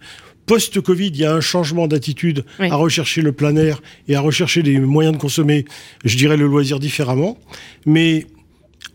Post-Covid, 0.45 1.07
il 1.07 1.17
y 1.17 1.25
a 1.25 1.33
un 1.33 1.41
changement 1.41 1.87
d'attitude 1.87 2.43
à 2.59 2.75
rechercher 2.75 3.21
le 3.21 3.31
plein 3.31 3.55
air 3.55 3.81
et 4.07 4.15
à 4.15 4.21
rechercher 4.21 4.63
des 4.63 4.79
moyens 4.79 5.15
de 5.15 5.21
consommer, 5.21 5.65
je 6.03 6.17
dirais, 6.17 6.35
le 6.35 6.47
loisir 6.47 6.79
différemment. 6.79 7.37
Mais 7.85 8.25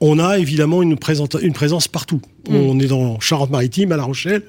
on 0.01 0.19
a 0.19 0.39
évidemment 0.39 0.83
une, 0.83 0.97
une 1.43 1.53
présence 1.53 1.89
partout. 1.89 2.21
Mm. 2.49 2.55
On 2.55 2.79
est 2.81 2.87
dans 2.87 3.21
Charente-Maritime, 3.21 3.93
à 3.93 3.97
La 3.97 4.05
Rochelle, 4.05 4.43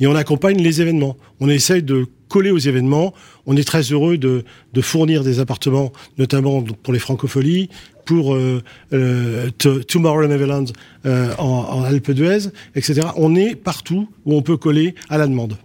et 0.00 0.06
on 0.06 0.14
accompagne 0.14 0.60
les 0.60 0.80
événements. 0.80 1.16
On 1.40 1.48
essaye 1.48 1.82
de 1.82 2.06
coller 2.32 2.50
aux 2.50 2.58
événements. 2.58 3.12
On 3.46 3.56
est 3.56 3.64
très 3.64 3.82
heureux 3.82 4.16
de, 4.16 4.44
fournir 4.80 5.22
des 5.22 5.38
appartements, 5.38 5.92
notamment 6.16 6.62
pour 6.62 6.94
les 6.94 6.98
francopholies, 6.98 7.68
pour 8.06 8.34
euh, 8.34 8.62
euh, 8.92 9.50
Tomorrow 9.86 10.26
Neverland 10.26 10.72
euh, 11.04 11.34
en, 11.36 11.82
Alpes 11.82 12.10
d'Huez, 12.10 12.48
etc. 12.74 13.08
On 13.16 13.34
est 13.34 13.54
partout 13.54 14.08
où 14.24 14.34
on 14.34 14.42
peut 14.42 14.56
coller 14.56 14.94
à 15.10 15.18
la 15.18 15.26
demande. 15.26 15.56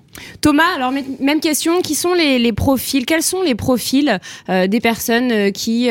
Thomas, 0.41 0.75
alors 0.75 0.91
même 1.19 1.39
question, 1.39 1.81
qui 1.81 1.95
sont 1.95 2.13
les, 2.13 2.53
profils 2.53 3.05
Quels 3.05 3.23
sont 3.23 3.41
les 3.41 3.55
profils 3.55 4.19
des 4.47 4.79
personnes 4.79 5.51
qui, 5.51 5.89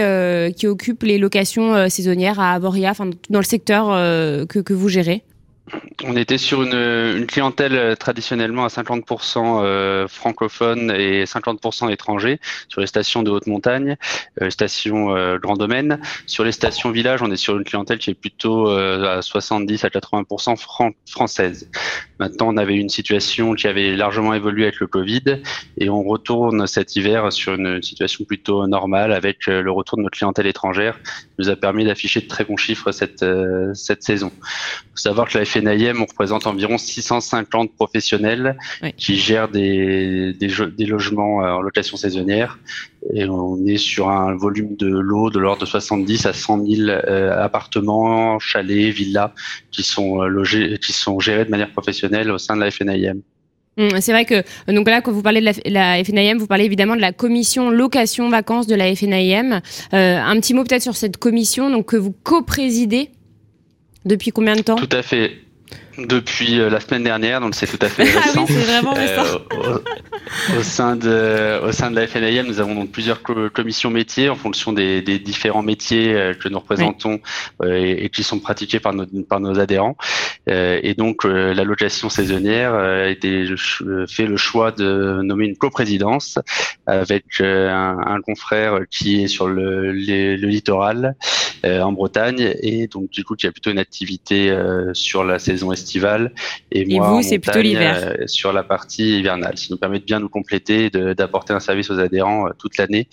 qui 0.56 0.66
occupent 0.66 1.02
les 1.02 1.18
locations 1.18 1.88
saisonnières 1.88 2.40
à 2.40 2.52
Avoria, 2.52 2.92
dans 3.30 3.38
le 3.38 3.44
secteur 3.44 3.86
que, 4.48 4.72
vous 4.72 4.88
gérez? 4.88 5.22
On 6.04 6.16
était 6.16 6.38
sur 6.38 6.62
une, 6.62 7.26
clientèle 7.26 7.74
euh, 7.74 7.94
traditionnellement 7.96 8.64
à 8.64 8.68
50% 8.68 9.62
euh, 9.64 10.06
francophone 10.06 10.92
et 10.92 11.24
50% 11.24 11.90
étrangers 11.90 12.38
sur 12.68 12.80
les 12.80 12.86
stations 12.86 13.22
de 13.22 13.30
haute 13.30 13.46
montagne, 13.46 13.96
euh, 14.42 14.50
stations 14.50 15.06
grand 15.38 15.56
domaine. 15.56 16.00
Sur 16.26 16.44
les 16.44 16.52
stations 16.52 16.90
village, 16.90 17.22
on 17.22 17.30
est 17.30 17.36
sur 17.36 17.56
une 17.56 17.64
clientèle 17.64 17.98
qui 17.98 18.10
est 18.10 18.14
plutôt 18.14 18.68
à 18.68 19.22
70 19.22 19.84
à 19.84 19.88
80% 19.88 20.56
française. 21.06 21.68
Maintenant, 22.18 22.48
on 22.48 22.56
avait 22.56 22.76
une 22.76 22.88
situation 22.88 23.54
qui 23.54 23.66
avait 23.66 23.94
largement 23.94 24.34
évolué 24.34 24.64
avec 24.64 24.80
le 24.80 24.86
Covid 24.86 25.42
et 25.78 25.90
on 25.90 26.02
retourne 26.02 26.66
cet 26.66 26.96
hiver 26.96 27.32
sur 27.32 27.54
une 27.54 27.82
situation 27.82 28.24
plutôt 28.24 28.66
normale 28.66 29.12
avec 29.12 29.46
le 29.46 29.70
retour 29.70 29.98
de 29.98 30.02
notre 30.02 30.16
clientèle 30.16 30.46
étrangère 30.46 30.98
qui 31.02 31.34
nous 31.38 31.48
a 31.48 31.56
permis 31.56 31.84
d'afficher 31.84 32.20
de 32.20 32.26
très 32.26 32.44
bons 32.44 32.56
chiffres 32.56 32.92
cette, 32.92 33.24
cette 33.74 34.02
saison. 34.02 34.32
Il 34.40 34.90
faut 34.92 34.96
savoir 34.96 35.28
que 35.28 35.38
la 35.38 35.44
FNIM, 35.44 36.00
on 36.00 36.06
représente 36.06 36.46
environ 36.46 36.78
650 36.78 37.74
professionnels 37.74 38.56
qui 38.96 39.16
gèrent 39.16 39.48
des, 39.48 40.32
des, 40.32 40.86
logements 40.86 41.36
en 41.38 41.60
location 41.60 41.96
saisonnière 41.96 42.58
et 43.12 43.28
on 43.28 43.64
est 43.66 43.76
sur 43.76 44.08
un 44.08 44.34
volume 44.34 44.76
de 44.76 44.86
l'eau 44.86 45.30
de 45.30 45.38
l'ordre 45.38 45.62
de 45.62 45.66
70 45.66 46.26
à 46.26 46.32
100 46.32 46.66
000 46.66 46.88
euh, 46.88 47.42
appartements, 47.42 48.38
chalets, 48.38 48.92
villas 48.92 49.32
qui 49.70 49.82
sont 49.82 50.22
euh, 50.22 50.26
logés, 50.26 50.78
qui 50.84 50.92
sont 50.92 51.20
gérés 51.20 51.44
de 51.44 51.50
manière 51.50 51.70
professionnelle 51.70 52.30
au 52.30 52.38
sein 52.38 52.56
de 52.56 52.60
la 52.60 52.70
FNIM. 52.70 53.20
Hum, 53.78 53.90
c'est 54.00 54.12
vrai 54.12 54.24
que 54.24 54.42
donc 54.72 54.88
là 54.88 55.02
quand 55.02 55.12
vous 55.12 55.22
parlez 55.22 55.40
de 55.40 55.70
la, 55.70 56.02
FNIM, 56.02 56.38
vous 56.38 56.46
parlez 56.46 56.64
évidemment 56.64 56.96
de 56.96 57.00
la 57.00 57.12
commission 57.12 57.70
location 57.70 58.28
vacances 58.28 58.66
de 58.66 58.74
la 58.74 58.94
FNIM. 58.94 59.60
Euh, 59.92 60.18
un 60.18 60.40
petit 60.40 60.54
mot 60.54 60.64
peut-être 60.64 60.82
sur 60.82 60.96
cette 60.96 61.18
commission 61.18 61.70
donc 61.70 61.86
que 61.86 61.96
vous 61.96 62.12
co-présidez 62.12 63.10
depuis 64.04 64.30
combien 64.30 64.56
de 64.56 64.62
temps? 64.62 64.76
Tout 64.76 64.88
à 64.92 65.02
fait 65.02 65.45
depuis 65.98 66.60
euh, 66.60 66.68
la 66.68 66.80
semaine 66.80 67.02
dernière, 67.02 67.40
donc 67.40 67.54
c'est 67.54 67.66
tout 67.66 67.84
à 67.84 67.88
fait 67.88 68.04
récent. 68.04 68.44
ah 68.48 68.52
oui, 68.52 68.56
vraiment 68.56 68.92
récent. 68.92 69.40
Euh, 69.52 69.78
au, 70.58 70.62
sein 70.62 70.96
de, 70.96 71.64
au 71.66 71.72
sein 71.72 71.90
de 71.90 71.96
la 71.96 72.06
FNIM, 72.06 72.46
nous 72.46 72.60
avons 72.60 72.74
donc 72.74 72.90
plusieurs 72.90 73.22
commissions 73.22 73.90
métiers 73.90 74.28
en 74.28 74.34
fonction 74.34 74.72
des, 74.72 75.02
des 75.02 75.18
différents 75.18 75.62
métiers 75.62 76.14
euh, 76.14 76.34
que 76.34 76.48
nous 76.48 76.58
représentons 76.58 77.20
et, 77.64 78.04
et, 78.04 78.10
qui 78.10 78.22
sont 78.22 78.38
pratiqués 78.38 78.80
par 78.80 78.92
nos, 78.92 79.06
par 79.28 79.40
nos 79.40 79.58
adhérents. 79.58 79.96
et 80.46 80.94
donc, 80.96 81.24
l'allocation 81.24 82.08
saisonnière 82.08 82.74
a 82.74 83.08
été 83.08 83.46
fait 84.08 84.26
le 84.26 84.36
choix 84.36 84.70
de 84.72 85.20
nommer 85.22 85.46
une 85.46 85.56
coprésidence 85.56 86.38
avec 86.86 87.40
un, 87.40 87.98
un, 87.98 88.20
confrère 88.20 88.80
qui 88.90 89.22
est 89.22 89.28
sur 89.28 89.48
le, 89.48 89.92
le 89.92 90.46
littoral 90.46 91.16
en 91.64 91.92
Bretagne 91.92 92.54
et 92.62 92.86
donc 92.86 93.10
du 93.10 93.24
coup 93.24 93.34
qui 93.34 93.46
a 93.46 93.52
plutôt 93.52 93.70
une 93.70 93.78
activité 93.78 94.56
sur 94.92 95.24
la 95.24 95.38
saison 95.38 95.72
estivale 95.72 95.85
et, 96.70 96.84
moi 96.98 97.10
vous, 97.10 97.22
c'est 97.22 97.38
plutôt 97.38 97.60
l'hiver 97.60 97.96
euh, 97.96 98.26
sur 98.26 98.52
la 98.52 98.62
partie 98.62 99.18
hivernale. 99.18 99.56
Ça 99.56 99.68
nous 99.70 99.76
permet 99.76 99.98
de 99.98 100.04
bien 100.04 100.20
nous 100.20 100.28
compléter, 100.28 100.90
d'apporter 100.90 101.52
un 101.52 101.60
service 101.60 101.90
aux 101.90 101.98
adhérents 101.98 102.46
euh, 102.46 102.50
toute 102.58 102.76
l'année. 102.76 103.08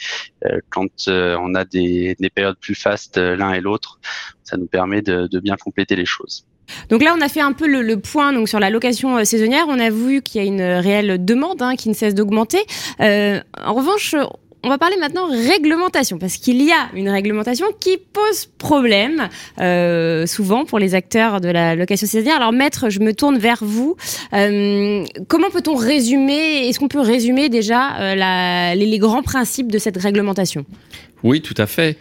Euh, 0.45 0.59
quand 0.69 1.07
on 1.07 1.55
a 1.55 1.65
des, 1.65 2.15
périodes 2.33 2.57
plus 2.57 2.75
fastes 2.75 3.17
l'un 3.17 3.53
et 3.53 3.61
l'autre, 3.61 3.99
ça 4.43 4.57
nous 4.57 4.67
permet 4.67 5.01
de, 5.01 5.39
bien 5.39 5.55
compléter 5.55 5.95
les 5.95 6.05
choses. 6.05 6.45
Donc 6.89 7.03
là, 7.03 7.13
on 7.17 7.21
a 7.21 7.29
fait 7.29 7.41
un 7.41 7.51
peu 7.51 7.67
le, 7.67 7.97
point 7.97 8.33
donc 8.33 8.47
sur 8.49 8.59
la 8.59 8.69
location 8.69 9.23
saisonnière. 9.25 9.65
On 9.67 9.79
a 9.79 9.89
vu 9.89 10.21
qu'il 10.21 10.41
y 10.41 10.43
a 10.43 10.47
une 10.47 10.61
réelle 10.61 11.23
demande 11.23 11.61
hein, 11.61 11.75
qui 11.75 11.89
ne 11.89 11.93
cesse 11.93 12.15
d'augmenter. 12.15 12.63
en 12.99 13.73
revanche, 13.73 14.15
on 14.63 14.69
va 14.69 14.77
parler 14.77 14.95
maintenant 14.97 15.27
réglementation, 15.27 16.17
parce 16.17 16.37
qu'il 16.37 16.61
y 16.61 16.71
a 16.71 16.89
une 16.93 17.09
réglementation 17.09 17.67
qui 17.79 17.97
pose 17.97 18.45
problème, 18.57 19.27
euh, 19.59 20.25
souvent 20.25 20.63
pour 20.63 20.79
les 20.79 20.95
acteurs 20.95 21.41
de 21.41 21.49
la 21.49 21.75
location 21.75 22.07
saisonnière. 22.07 22.37
Alors 22.37 22.53
maître, 22.53 22.89
je 22.89 22.99
me 22.99 23.13
tourne 23.13 23.37
vers 23.37 23.59
vous. 23.61 23.97
Euh, 24.33 25.03
comment 25.27 25.49
peut-on 25.49 25.75
résumer, 25.75 26.67
est-ce 26.67 26.79
qu'on 26.79 26.87
peut 26.87 27.01
résumer 27.01 27.49
déjà 27.49 27.97
euh, 27.99 28.75
les 28.75 28.97
grands 28.99 29.23
principes 29.23 29.71
de 29.71 29.77
cette 29.77 29.97
réglementation? 29.97 30.65
Oui, 31.23 31.41
tout 31.41 31.55
à 31.57 31.67
fait. 31.67 31.97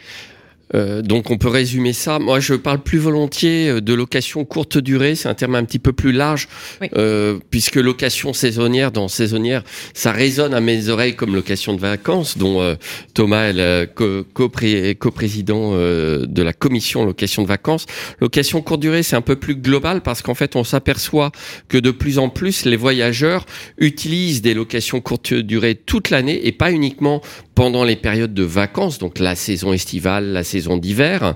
Euh, 0.74 1.02
donc 1.02 1.30
on 1.30 1.38
peut 1.38 1.48
résumer 1.48 1.92
ça. 1.92 2.18
Moi, 2.18 2.40
je 2.40 2.54
parle 2.54 2.80
plus 2.80 2.98
volontiers 2.98 3.68
euh, 3.68 3.80
de 3.80 3.94
location 3.94 4.44
courte 4.44 4.78
durée. 4.78 5.14
C'est 5.14 5.28
un 5.28 5.34
terme 5.34 5.54
un 5.54 5.64
petit 5.64 5.78
peu 5.78 5.92
plus 5.92 6.12
large, 6.12 6.48
euh, 6.96 7.38
puisque 7.50 7.76
location 7.76 8.32
saisonnière, 8.32 8.92
dans 8.92 9.08
saisonnière, 9.08 9.62
ça 9.94 10.12
résonne 10.12 10.54
à 10.54 10.60
mes 10.60 10.88
oreilles 10.88 11.14
comme 11.14 11.34
location 11.34 11.74
de 11.74 11.80
vacances, 11.80 12.38
dont 12.38 12.76
Thomas 13.14 13.44
est 13.44 13.52
le 13.52 14.94
coprésident 14.94 15.72
de 15.72 16.42
la 16.42 16.52
commission 16.52 17.04
location 17.04 17.42
de 17.42 17.48
vacances. 17.48 17.86
Location 18.20 18.62
courte 18.62 18.80
durée, 18.80 19.02
c'est 19.02 19.16
un 19.16 19.22
peu 19.22 19.36
plus 19.36 19.54
global 19.54 20.00
parce 20.02 20.22
qu'en 20.22 20.34
fait, 20.34 20.56
on 20.56 20.64
s'aperçoit 20.64 21.32
que 21.68 21.78
de 21.78 21.90
plus 21.90 22.18
en 22.18 22.28
plus, 22.28 22.64
les 22.64 22.76
voyageurs 22.76 23.46
utilisent 23.78 24.42
des 24.42 24.54
locations 24.54 25.00
courte 25.00 25.34
durée 25.34 25.74
toute 25.74 26.10
l'année 26.10 26.46
et 26.46 26.52
pas 26.52 26.72
uniquement 26.72 27.22
pendant 27.54 27.84
les 27.84 27.96
périodes 27.96 28.32
de 28.32 28.44
vacances, 28.44 28.98
donc 28.98 29.18
la 29.18 29.34
saison 29.34 29.72
estivale, 29.72 30.32
la 30.32 30.44
saison 30.44 30.78
d'hiver. 30.78 31.34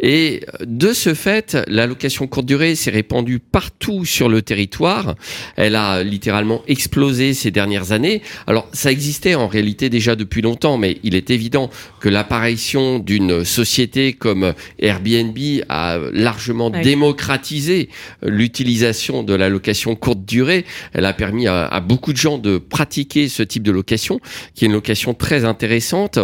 Et 0.00 0.40
de 0.64 0.92
ce 0.92 1.12
fait, 1.14 1.58
la 1.68 1.86
location 1.86 2.26
courte 2.26 2.46
durée 2.46 2.74
s'est 2.74 2.90
répandue 2.90 3.38
partout 3.38 4.04
sur 4.04 4.28
le 4.28 4.40
territoire. 4.40 5.14
Elle 5.56 5.76
a 5.76 6.02
littéralement 6.02 6.62
explosé 6.68 7.34
ces 7.34 7.50
dernières 7.50 7.92
années. 7.92 8.22
Alors, 8.46 8.68
ça 8.72 8.90
existait 8.90 9.34
en 9.34 9.46
réalité 9.46 9.90
déjà 9.90 10.16
depuis 10.16 10.40
longtemps, 10.40 10.78
mais 10.78 10.98
il 11.02 11.14
est 11.14 11.30
évident 11.30 11.70
que 12.00 12.08
l'apparition 12.08 12.98
d'une 12.98 13.44
société 13.44 14.14
comme 14.14 14.54
Airbnb 14.78 15.38
a 15.68 15.98
largement 16.12 16.70
démocratisé 16.70 17.90
l'utilisation 18.22 19.22
de 19.22 19.34
la 19.34 19.48
location 19.50 19.96
courte 19.96 20.24
durée. 20.24 20.64
Elle 20.94 21.04
a 21.04 21.12
permis 21.12 21.46
à, 21.46 21.66
à 21.66 21.80
beaucoup 21.80 22.12
de 22.12 22.18
gens 22.18 22.38
de 22.38 22.56
pratiquer 22.56 23.28
ce 23.28 23.42
type 23.42 23.62
de 23.62 23.72
location, 23.72 24.20
qui 24.54 24.64
est 24.64 24.68
une 24.68 24.74
location 24.74 25.12
très 25.12 25.44
intéressante 25.44 25.57
intéressante 25.58 26.20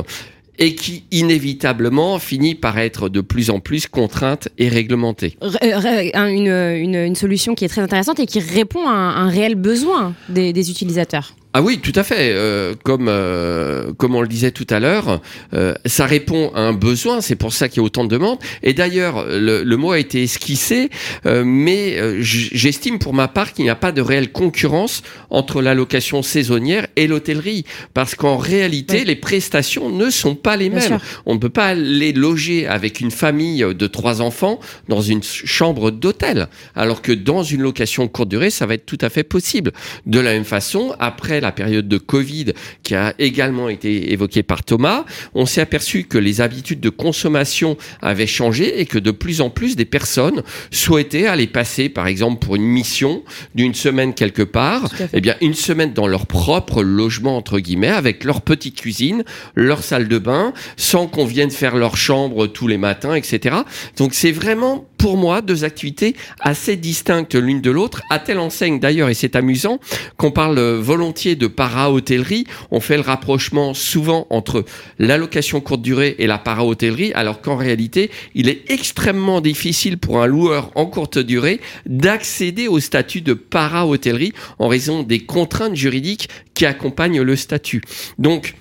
et 0.61 0.77
qui 0.77 1.03
inévitablement 1.11 2.21
finit 2.21 2.55
par 2.55 2.79
être 2.79 3.09
de 3.09 3.21
plus 3.21 3.51
en 3.51 3.59
plus 3.59 3.89
contrainte 3.89 4.49
et 4.59 4.69
réglementée. 4.69 5.37
Une, 5.43 7.17
solution 7.17 7.57
qui 7.57 7.65
est 7.65 7.69
très 7.69 7.83
intéressante 7.83 8.21
et 8.21 8.27
qui 8.27 8.39
répond 8.39 8.87
à 8.87 8.93
un, 8.93 9.29
réel 9.29 9.57
besoin 9.57 10.15
des 10.29 10.71
utilisateurs. 10.71 11.35
Ah 11.57 11.63
oui, 11.63 11.79
tout 11.79 11.93
à 11.95 12.03
fait. 12.03 12.33
Euh, 12.33 12.75
comme 12.83 13.07
euh, 13.09 13.93
comme 13.97 14.17
on 14.17 14.23
le 14.23 14.27
disait 14.27 14.51
tout 14.51 14.67
à 14.71 14.81
l'heure, 14.81 15.21
euh, 15.55 15.73
ça 15.87 16.05
répond 16.05 16.51
à 16.53 16.61
un 16.61 16.73
besoin. 16.73 17.21
C'est 17.21 17.37
pour 17.37 17.53
ça 17.53 17.69
qu'il 17.69 17.77
y 17.77 17.81
a 17.81 17.85
autant 17.85 18.03
de 18.03 18.09
demandes. 18.09 18.41
Et 18.65 18.75
d'ailleurs, 18.75 19.25
le, 19.29 19.63
le, 19.63 19.77
mot 19.77 19.93
a 19.93 20.01
été 20.01 20.25
esquissé, 20.25 20.91
mais 21.25 21.97
j'estime 22.21 22.99
pour 22.99 23.15
ma 23.15 23.29
part 23.29 23.53
qu'il 23.53 23.65
n'y 23.65 23.71
a 23.71 23.77
pas 23.77 23.93
de 23.93 24.01
réelle 24.01 24.33
concurrence 24.33 25.05
entre 25.31 25.63
la 25.63 25.75
location 25.75 26.23
saisonnière 26.23 26.89
et 26.97 27.07
l'hôtellerie, 27.07 27.65
parce 27.93 28.17
qu'en 28.17 28.37
réalité, 28.37 29.05
les 29.05 29.15
prestations 29.15 29.91
ne 29.91 30.11
sont 30.11 30.35
pas 30.35 30.57
les 30.57 30.71
mêmes. 30.71 30.99
On 31.25 31.35
ne 31.35 31.39
peut 31.39 31.51
pas 31.51 31.69
aller 31.69 32.13
loger 32.13 32.67
avec 32.67 32.99
une 32.99 33.13
famille 33.13 33.65
de 33.65 33.87
trois 33.87 34.21
enfants 34.21 34.59
dans 34.89 35.03
une 35.03 35.23
chambre 35.23 35.93
d'hôtel, 35.93 36.49
alors 36.75 37.01
que 37.01 37.13
dans 37.13 37.45
une 37.45 37.63
location 37.63 38.09
courte 38.09 38.29
durée, 38.29 38.51
ça 38.51 38.67
va 38.67 38.75
être 38.75 38.87
tout 38.87 38.99
à 39.01 39.09
fait 39.09 39.23
possible. 39.23 39.71
De 40.07 40.19
la 40.19 40.33
même 40.33 40.45
façon, 40.45 40.97
après 40.99 41.44
la 41.45 41.53
période 41.53 41.89
de 41.89 41.99
Covid 41.99 42.47
qui 42.83 42.95
a 42.95 43.15
également 43.19 43.69
été 43.69 44.13
évoquée 44.13 44.43
par 44.43 44.65
Thomas, 44.65 45.05
on 45.35 45.47
s'est 45.47 45.61
aperçu 45.61 46.05
que 46.05 46.19
les 46.19 46.41
habitudes 46.41 46.81
de 46.81 46.91
consommation 46.91 47.77
avaient 48.03 48.27
changé 48.27 48.81
et 48.81 48.87
que 48.87 48.99
de 48.99 49.11
plus 49.11 49.41
en 49.41 49.51
plus 49.51 49.77
des 49.77 49.85
personnes 49.85 50.43
souhaitaient 50.71 51.27
aller 51.27 51.47
passer, 51.47 51.89
par 51.89 52.07
exemple, 52.07 52.45
pour 52.45 52.57
une 52.57 52.65
mission 52.65 53.23
d'une 53.55 53.75
semaine 53.75 54.15
quelque 54.15 54.43
part, 54.43 54.89
eh 55.13 55.21
bien, 55.21 55.37
une 55.41 55.55
semaine 55.55 55.93
dans 55.93 56.07
leur 56.07 56.27
propre 56.27 56.83
logement, 56.83 57.37
entre 57.37 57.59
guillemets, 57.59 57.89
avec 57.89 58.25
leur 58.25 58.41
petite 58.41 58.81
cuisine, 58.81 59.25
leur 59.55 59.83
salle 59.83 60.09
de 60.09 60.19
bain, 60.19 60.53
sans 60.77 61.07
qu'on 61.07 61.25
vienne 61.25 61.51
faire 61.51 61.77
leur 61.77 61.97
chambre 61.97 62.47
tous 62.47 62.67
les 62.67 62.79
matins, 62.79 63.15
etc. 63.15 63.57
Donc, 63.97 64.15
c'est 64.15 64.33
vraiment, 64.33 64.87
pour 65.05 65.19
moi, 65.19 65.43
deux 65.43 65.65
activités 65.65 66.17
assez 66.41 66.77
distinctes 66.77 67.35
l'une 67.35 67.61
de 67.61 67.71
l'autre, 67.71 68.01
à 68.09 68.19
telle 68.19 68.39
enseigne 68.39 68.81
d'ailleurs, 68.81 69.11
et 69.11 69.15
c'est 69.15 69.37
amusant, 69.37 69.79
qu'on 70.17 70.31
parle 70.31 70.59
volontiers 70.59 71.37
de 71.37 71.47
para-hôtellerie, 71.47 72.47
on 72.71 72.81
fait 72.81 72.97
le 72.97 73.03
rapprochement 73.03 73.75
souvent 73.75 74.27
entre 74.31 74.65
l'allocation 74.99 75.61
courte 75.61 75.83
durée 75.83 76.15
et 76.19 76.27
la 76.27 76.39
para-hôtellerie, 76.39 77.13
alors 77.13 77.43
qu'en 77.43 77.57
réalité, 77.57 78.11
il 78.35 78.49
est 78.49 78.63
extrêmement 78.71 79.43
difficile 79.43 79.99
pour 79.99 80.23
un 80.23 80.27
loueur 80.27 80.71
en 80.75 80.87
courte 80.87 81.19
durée 81.19 81.61
d'accéder 81.85 82.67
au 82.67 82.81
statut 82.81 83.21
de 83.21 83.35
para-hôtellerie 83.35 84.33
en 84.59 84.69
raison 84.69 85.03
des 85.03 85.21
contraintes 85.21 85.77
juridiques 85.77 86.31
qui 86.55 86.65
accompagnent 86.65 87.21
le 87.21 87.37
statut. 87.37 87.83
Donc, 88.17 88.55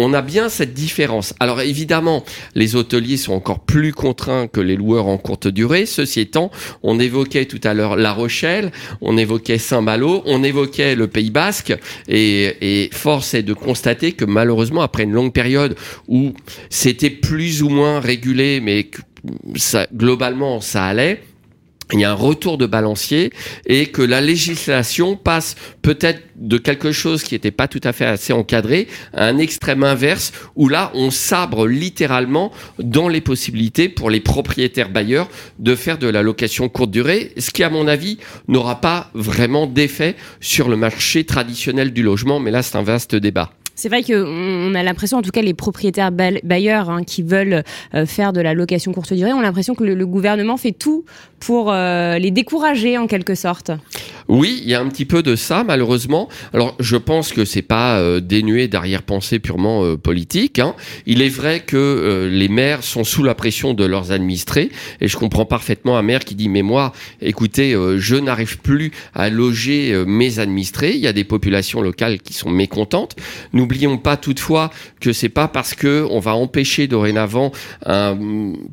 on 0.00 0.12
a 0.12 0.22
bien 0.22 0.48
cette 0.48 0.74
différence. 0.74 1.34
Alors 1.40 1.60
évidemment, 1.60 2.24
les 2.54 2.76
hôteliers 2.76 3.16
sont 3.16 3.32
encore 3.32 3.60
plus 3.60 3.92
contraints 3.92 4.46
que 4.46 4.60
les 4.60 4.76
loueurs 4.76 5.06
en 5.06 5.18
courte 5.18 5.48
durée. 5.48 5.86
Ceci 5.86 6.20
étant, 6.20 6.50
on 6.82 6.98
évoquait 6.98 7.46
tout 7.46 7.60
à 7.64 7.74
l'heure 7.74 7.96
La 7.96 8.12
Rochelle, 8.12 8.72
on 9.00 9.16
évoquait 9.16 9.58
Saint-Malo, 9.58 10.22
on 10.26 10.42
évoquait 10.42 10.94
le 10.94 11.06
Pays 11.06 11.30
Basque, 11.30 11.74
et, 12.08 12.90
force 12.92 13.34
est 13.34 13.42
de 13.42 13.54
constater 13.54 14.12
que 14.12 14.24
malheureusement, 14.24 14.82
après 14.82 15.04
une 15.04 15.12
longue 15.12 15.32
période 15.32 15.76
où 16.08 16.32
c'était 16.68 17.10
plus 17.10 17.62
ou 17.62 17.68
moins 17.68 18.00
régulé, 18.00 18.60
mais 18.60 18.90
ça, 19.56 19.86
globalement 19.94 20.60
ça 20.60 20.84
allait, 20.84 21.22
il 21.92 22.00
y 22.00 22.04
a 22.04 22.10
un 22.10 22.14
retour 22.14 22.58
de 22.58 22.66
balancier 22.66 23.32
et 23.66 23.86
que 23.86 24.02
la 24.02 24.20
législation 24.20 25.16
passe 25.16 25.56
peut-être 25.82 26.22
de 26.36 26.58
quelque 26.58 26.92
chose 26.92 27.22
qui 27.22 27.34
n'était 27.34 27.50
pas 27.50 27.68
tout 27.68 27.80
à 27.84 27.92
fait 27.92 28.06
assez 28.06 28.32
encadré 28.32 28.88
à 29.12 29.26
un 29.26 29.38
extrême 29.38 29.84
inverse 29.84 30.32
où 30.56 30.68
là 30.68 30.90
on 30.94 31.10
sabre 31.10 31.66
littéralement 31.66 32.52
dans 32.78 33.08
les 33.08 33.20
possibilités 33.20 33.88
pour 33.88 34.10
les 34.10 34.20
propriétaires 34.20 34.90
bailleurs 34.90 35.28
de 35.58 35.74
faire 35.74 35.98
de 35.98 36.08
la 36.08 36.22
location 36.22 36.68
courte 36.68 36.90
durée, 36.90 37.32
ce 37.38 37.50
qui 37.50 37.62
à 37.62 37.70
mon 37.70 37.86
avis 37.86 38.18
n'aura 38.48 38.80
pas 38.80 39.10
vraiment 39.14 39.66
d'effet 39.66 40.16
sur 40.40 40.68
le 40.68 40.76
marché 40.76 41.24
traditionnel 41.24 41.92
du 41.92 42.02
logement, 42.02 42.40
mais 42.40 42.50
là 42.50 42.62
c'est 42.62 42.76
un 42.76 42.82
vaste 42.82 43.14
débat. 43.14 43.52
C'est 43.80 43.88
vrai 43.88 44.02
qu'on 44.02 44.74
a 44.74 44.82
l'impression, 44.82 45.16
en 45.16 45.22
tout 45.22 45.30
cas 45.30 45.40
les 45.40 45.54
propriétaires 45.54 46.12
bailleurs 46.12 46.90
hein, 46.90 47.02
qui 47.02 47.22
veulent 47.22 47.62
euh, 47.94 48.04
faire 48.04 48.34
de 48.34 48.42
la 48.42 48.52
location 48.52 48.92
courte 48.92 49.14
durée, 49.14 49.32
ont 49.32 49.40
l'impression 49.40 49.74
que 49.74 49.84
le, 49.84 50.06
gouvernement 50.06 50.58
fait 50.58 50.72
tout 50.72 51.06
pour 51.38 51.72
euh, 51.72 52.18
les 52.18 52.30
décourager 52.30 52.98
en 52.98 53.06
quelque 53.06 53.34
sorte. 53.34 53.70
Oui, 54.28 54.60
il 54.62 54.68
y 54.68 54.74
a 54.74 54.80
un 54.80 54.88
petit 54.88 55.06
peu 55.06 55.22
de 55.22 55.34
ça, 55.34 55.64
malheureusement. 55.64 56.28
Alors, 56.52 56.76
je 56.78 56.98
pense 56.98 57.32
que 57.32 57.46
c'est 57.46 57.62
pas 57.62 57.98
euh, 57.98 58.20
dénué 58.20 58.68
d'arrière-pensée 58.68 59.38
purement 59.38 59.96
politique. 59.96 60.58
Hein. 60.58 60.74
Il 61.06 61.22
est 61.22 61.30
vrai 61.30 61.60
que 61.60 62.28
les 62.30 62.48
maires 62.48 62.84
sont 62.84 63.02
sous 63.02 63.22
la 63.22 63.34
pression 63.34 63.72
de 63.72 63.84
leurs 63.84 64.12
administrés, 64.12 64.68
et 65.00 65.08
je 65.08 65.16
comprends 65.16 65.46
parfaitement 65.46 65.96
un 65.96 66.02
maire 66.02 66.26
qui 66.26 66.34
dit 66.34 66.50
mais 66.50 66.62
moi, 66.62 66.92
écoutez, 67.22 67.74
je 67.96 68.16
n'arrive 68.16 68.58
plus 68.58 68.90
à 69.14 69.30
loger 69.30 70.04
mes 70.06 70.38
administrés. 70.38 70.92
Il 70.92 71.00
y 71.00 71.06
a 71.06 71.14
des 71.14 71.24
populations 71.24 71.80
locales 71.80 72.20
qui 72.20 72.34
sont 72.34 72.50
mécontentes. 72.50 73.16
N'oublions 73.70 73.98
pas 73.98 74.16
toutefois 74.16 74.70
que 75.00 75.12
c'est 75.12 75.28
pas 75.28 75.46
parce 75.46 75.74
que 75.74 76.04
on 76.10 76.18
va 76.18 76.34
empêcher 76.34 76.88
dorénavant 76.88 77.52
un 77.86 78.18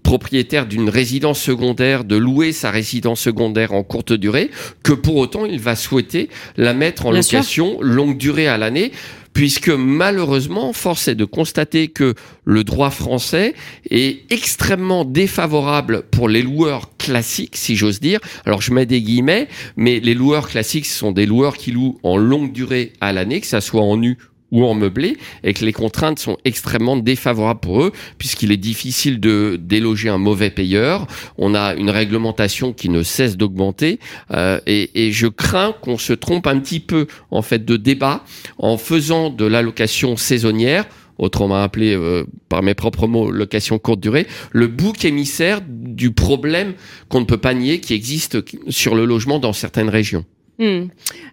propriétaire 0.01 0.65
d'une 0.65 0.89
résidence 0.89 1.39
secondaire 1.39 2.03
de 2.03 2.15
louer 2.15 2.51
sa 2.51 2.71
résidence 2.71 3.21
secondaire 3.21 3.73
en 3.73 3.83
courte 3.83 4.12
durée 4.12 4.49
que 4.81 4.93
pour 4.93 5.17
autant 5.17 5.45
il 5.45 5.60
va 5.60 5.75
souhaiter 5.75 6.29
la 6.55 6.73
mettre 6.73 7.05
en 7.05 7.12
location 7.12 7.77
longue 7.79 8.17
durée 8.17 8.47
à 8.47 8.57
l'année 8.57 8.91
puisque 9.33 9.69
malheureusement, 9.69 10.73
force 10.73 11.07
est 11.07 11.13
de 11.13 11.25
constater 11.25 11.89
que 11.89 12.15
le 12.43 12.63
droit 12.63 12.89
français 12.89 13.53
est 13.91 14.23
extrêmement 14.31 15.05
défavorable 15.05 16.01
pour 16.10 16.27
les 16.27 16.41
loueurs 16.41 16.97
classiques, 16.97 17.55
si 17.55 17.75
j'ose 17.75 17.99
dire. 17.99 18.19
Alors 18.47 18.63
je 18.63 18.73
mets 18.73 18.88
des 18.88 18.99
guillemets, 18.99 19.47
mais 19.75 19.99
les 19.99 20.15
loueurs 20.15 20.49
classiques, 20.49 20.88
ce 20.88 20.97
sont 20.97 21.12
des 21.12 21.27
loueurs 21.27 21.55
qui 21.55 21.71
louent 21.71 21.99
en 22.01 22.17
longue 22.17 22.51
durée 22.51 22.93
à 22.99 23.13
l'année, 23.13 23.39
que 23.39 23.45
ça 23.45 23.62
soit 23.62 23.83
en 23.83 23.97
nu 23.97 24.17
ou 24.51 24.65
en 24.65 24.73
meublé 24.73 25.17
et 25.43 25.53
que 25.53 25.65
les 25.65 25.73
contraintes 25.73 26.19
sont 26.19 26.38
extrêmement 26.45 26.97
défavorables 26.97 27.60
pour 27.60 27.83
eux 27.83 27.91
puisqu'il 28.17 28.51
est 28.51 28.57
difficile 28.57 29.19
de 29.19 29.60
déloger 29.62 30.10
un 30.10 30.17
mauvais 30.17 30.49
payeur. 30.49 31.07
On 31.38 31.55
a 31.55 31.73
une 31.75 31.89
réglementation 31.89 32.73
qui 32.73 32.89
ne 32.89 33.03
cesse 33.03 33.38
d'augmenter 33.38 33.99
euh, 34.31 34.60
et, 34.65 35.12
je 35.12 35.27
crains 35.27 35.73
qu'on 35.81 35.97
se 35.97 36.13
trompe 36.13 36.47
un 36.47 36.60
petit 36.60 36.79
peu 36.79 37.07
en 37.31 37.41
fait 37.41 37.63
de 37.63 37.77
débat 37.77 38.23
en 38.57 38.77
faisant 38.77 39.29
de 39.29 39.45
l'allocation 39.45 40.17
saisonnière 40.17 40.86
autrement 41.17 41.62
appelé 41.62 41.95
euh, 41.95 42.25
par 42.49 42.62
mes 42.62 42.73
propres 42.73 43.07
mots 43.07 43.31
location 43.31 43.79
courte 43.79 43.99
durée, 43.99 44.27
le 44.51 44.67
bouc 44.67 45.03
émissaire 45.05 45.62
du 45.67 46.12
problème 46.12 46.73
qu'on 47.10 47.21
ne 47.21 47.25
peut 47.25 47.38
pas 47.38 47.53
nier 47.53 47.79
qui 47.79 47.93
existe 47.93 48.38
sur 48.69 48.95
le 48.95 49.05
logement 49.05 49.39
dans 49.39 49.53
certaines 49.53 49.89
régions. 49.89 50.25
Hmm. 50.60 50.88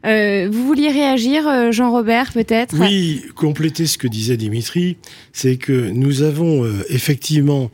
Euh, 0.04 0.48
vous 0.52 0.66
vouliez 0.66 0.90
réagir, 0.90 1.48
euh, 1.48 1.72
Jean-Robert, 1.72 2.32
peut-être 2.32 2.78
Oui, 2.78 3.22
compléter 3.34 3.86
ce 3.86 3.96
que 3.96 4.06
disait 4.06 4.36
Dimitri, 4.36 4.98
c'est 5.32 5.56
que 5.56 5.72
nous 5.72 6.22
avons 6.22 6.64
euh, 6.64 6.84
effectivement 6.90 7.70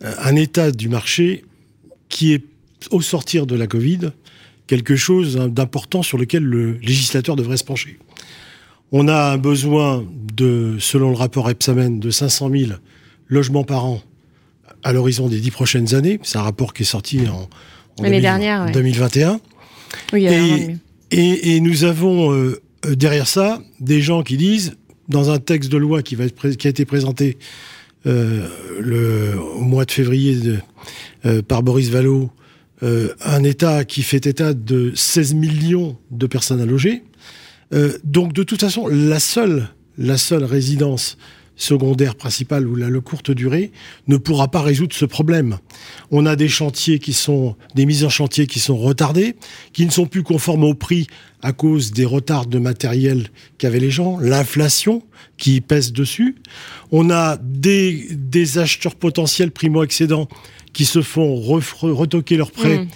un 0.00 0.36
état 0.36 0.70
du 0.70 0.88
marché 0.88 1.44
qui 2.08 2.32
est, 2.32 2.44
au 2.90 3.02
sortir 3.02 3.46
de 3.46 3.54
la 3.54 3.66
Covid, 3.66 4.12
quelque 4.66 4.96
chose 4.96 5.36
d'important 5.36 6.02
sur 6.02 6.16
lequel 6.16 6.42
le 6.42 6.78
législateur 6.78 7.36
devrait 7.36 7.56
se 7.58 7.64
pencher. 7.64 7.98
On 8.92 9.08
a 9.08 9.32
un 9.32 9.38
besoin 9.38 10.06
de, 10.34 10.76
selon 10.78 11.10
le 11.10 11.16
rapport 11.16 11.50
Epsamen, 11.50 12.00
de 12.00 12.10
500 12.10 12.50
000 12.50 12.72
logements 13.28 13.64
par 13.64 13.84
an 13.84 14.02
à 14.82 14.92
l'horizon 14.92 15.28
des 15.28 15.40
dix 15.40 15.50
prochaines 15.50 15.94
années. 15.94 16.18
C'est 16.22 16.38
un 16.38 16.42
rapport 16.42 16.72
qui 16.72 16.82
est 16.82 16.86
sorti 16.86 17.20
en, 17.28 17.48
en 17.98 18.02
2021. 18.02 19.40
Oui, 20.12 20.26
et, 20.26 20.76
nous 21.60 21.84
avons 21.84 22.32
euh, 22.32 22.60
euh, 22.86 22.94
derrière 22.94 23.28
ça 23.28 23.62
des 23.80 24.00
gens 24.00 24.22
qui 24.22 24.36
disent, 24.36 24.76
dans 25.08 25.30
un 25.30 25.38
texte 25.38 25.70
de 25.70 25.76
loi 25.76 26.02
qui, 26.02 26.16
a 26.20 26.68
été 26.68 26.84
présenté 26.84 27.38
euh, 28.06 28.46
au 29.36 29.60
mois 29.60 29.84
de 29.84 29.90
février 29.90 30.58
par 31.46 31.62
Boris 31.62 31.90
Vallot, 31.90 32.30
un 32.80 33.44
État 33.44 33.84
qui 33.84 34.02
fait 34.02 34.26
état 34.26 34.54
de 34.54 34.92
16 34.94 35.34
millions 35.34 35.96
de 36.10 36.26
personnes 36.26 36.60
à 36.60 36.66
loger. 36.66 37.02
donc 38.02 38.32
de 38.32 38.42
toute 38.42 38.60
façon, 38.60 38.88
la 38.88 39.20
seule, 39.20 39.68
la 39.98 40.16
seule 40.16 40.44
résidence 40.44 41.18
secondaire 41.56 42.14
principal 42.14 42.66
ou 42.66 42.74
la 42.74 42.88
le 42.88 43.00
courte 43.00 43.30
durée 43.30 43.70
ne 44.08 44.16
pourra 44.16 44.48
pas 44.48 44.62
résoudre 44.62 44.94
ce 44.94 45.04
problème. 45.04 45.58
On 46.10 46.26
a 46.26 46.36
des 46.36 46.48
chantiers 46.48 46.98
qui 46.98 47.12
sont 47.12 47.56
des 47.74 47.86
mises 47.86 48.04
en 48.04 48.08
chantier 48.08 48.46
qui 48.46 48.60
sont 48.60 48.76
retardées, 48.76 49.36
qui 49.72 49.86
ne 49.86 49.90
sont 49.90 50.06
plus 50.06 50.22
conformes 50.22 50.64
au 50.64 50.74
prix 50.74 51.06
à 51.42 51.52
cause 51.52 51.92
des 51.92 52.04
retards 52.04 52.46
de 52.46 52.58
matériel 52.58 53.28
qu'avaient 53.58 53.80
les 53.80 53.90
gens, 53.90 54.18
l'inflation 54.18 55.02
qui 55.36 55.60
pèse 55.60 55.92
dessus. 55.92 56.36
On 56.90 57.10
a 57.10 57.36
des, 57.36 58.08
des 58.10 58.58
acheteurs 58.58 58.94
potentiels 58.94 59.50
primo-excédents 59.50 60.28
qui 60.72 60.84
se 60.84 61.02
font 61.02 61.36
retoquer 61.36 62.36
leurs 62.36 62.50
prêts 62.50 62.78
mmh. 62.78 62.88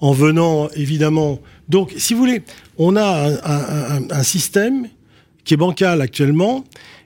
en 0.00 0.12
venant 0.12 0.68
évidemment. 0.70 1.40
Donc, 1.68 1.92
si 1.96 2.14
vous 2.14 2.20
voulez, 2.20 2.42
on 2.78 2.96
a 2.96 3.30
un, 3.44 4.10
un 4.10 4.22
système 4.22 4.88
qui 5.44 5.54
est 5.54 5.56
bancal 5.56 6.00
actuellement 6.00 6.64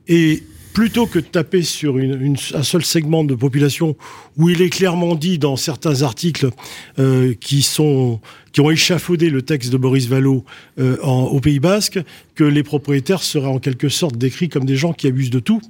et 0.09 0.43
plutôt 0.73 1.07
que 1.07 1.19
de 1.19 1.25
taper 1.25 1.63
sur 1.63 1.97
un 1.97 2.63
seul 2.63 2.85
segment 2.85 3.25
de 3.25 3.35
population 3.35 3.97
où 4.37 4.49
il 4.49 4.63
est 4.63 4.71
clairement 4.71 5.15
dit 5.15 5.39
dans 5.39 5.57
certains 5.57 6.03
articles 6.03 6.51
euh, 6.99 7.35
qui 7.41 7.63
sont 7.63 8.21
qui 8.53 8.61
ont 8.61 8.71
échafaudé 8.71 9.31
le 9.31 9.43
texte 9.43 9.71
de 9.71 9.77
Boris 9.77 10.07
Vallaud 10.07 10.45
euh, 10.79 10.97
au 11.03 11.41
Pays 11.41 11.61
Basque 11.61 12.01
que 12.35 12.45
les 12.45 12.63
propriétaires 12.63 13.23
seraient 13.23 13.47
en 13.47 13.59
quelque 13.59 13.89
sorte 13.89 14.17
décrits 14.17 14.49
comme 14.49 14.65
des 14.65 14.77
gens 14.77 14.93
qui 14.93 15.07
abusent 15.07 15.31
de 15.31 15.41
tout. 15.41 15.61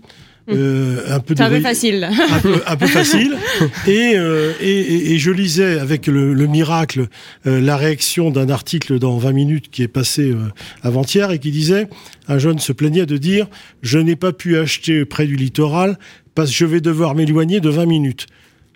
Euh, 0.51 1.05
un 1.09 1.21
peu, 1.21 1.35
un 1.39 1.49
peu 1.49 1.61
facile. 1.61 2.09
Un 2.67 2.77
peu, 2.77 2.87
facile. 2.87 3.37
Euh, 3.89 4.53
et, 4.61 4.67
et, 4.67 5.13
et, 5.13 5.19
je 5.19 5.31
lisais 5.31 5.79
avec 5.79 6.07
le, 6.07 6.35
le 6.35 6.47
miracle 6.47 7.09
euh, 7.47 7.61
la 7.61 7.77
réaction 7.77 8.31
d'un 8.31 8.49
article 8.49 8.99
dans 8.99 9.19
20 9.19 9.33
minutes 9.33 9.71
qui 9.71 9.83
est 9.83 9.89
passé 9.89 10.35
avant-hier 10.83 11.31
et 11.31 11.39
qui 11.39 11.51
disait 11.51 11.89
un 12.29 12.39
jeune 12.39 12.59
se 12.59 12.73
plaignait 12.73 13.07
de 13.07 13.17
dire 13.17 13.49
je 13.83 13.99
n'ai 13.99 14.17
pas 14.17 14.33
pu 14.33 14.57
acheter 14.57 15.05
près 15.05 15.27
du 15.27 15.37
littoral 15.37 15.99
parce 16.35 16.51
que 16.51 16.57
je 16.57 16.65
vais 16.65 16.81
devoir 16.81 17.15
m'éloigner 17.15 17.61
de 17.61 17.69
20 17.69 17.87
minutes 17.87 18.27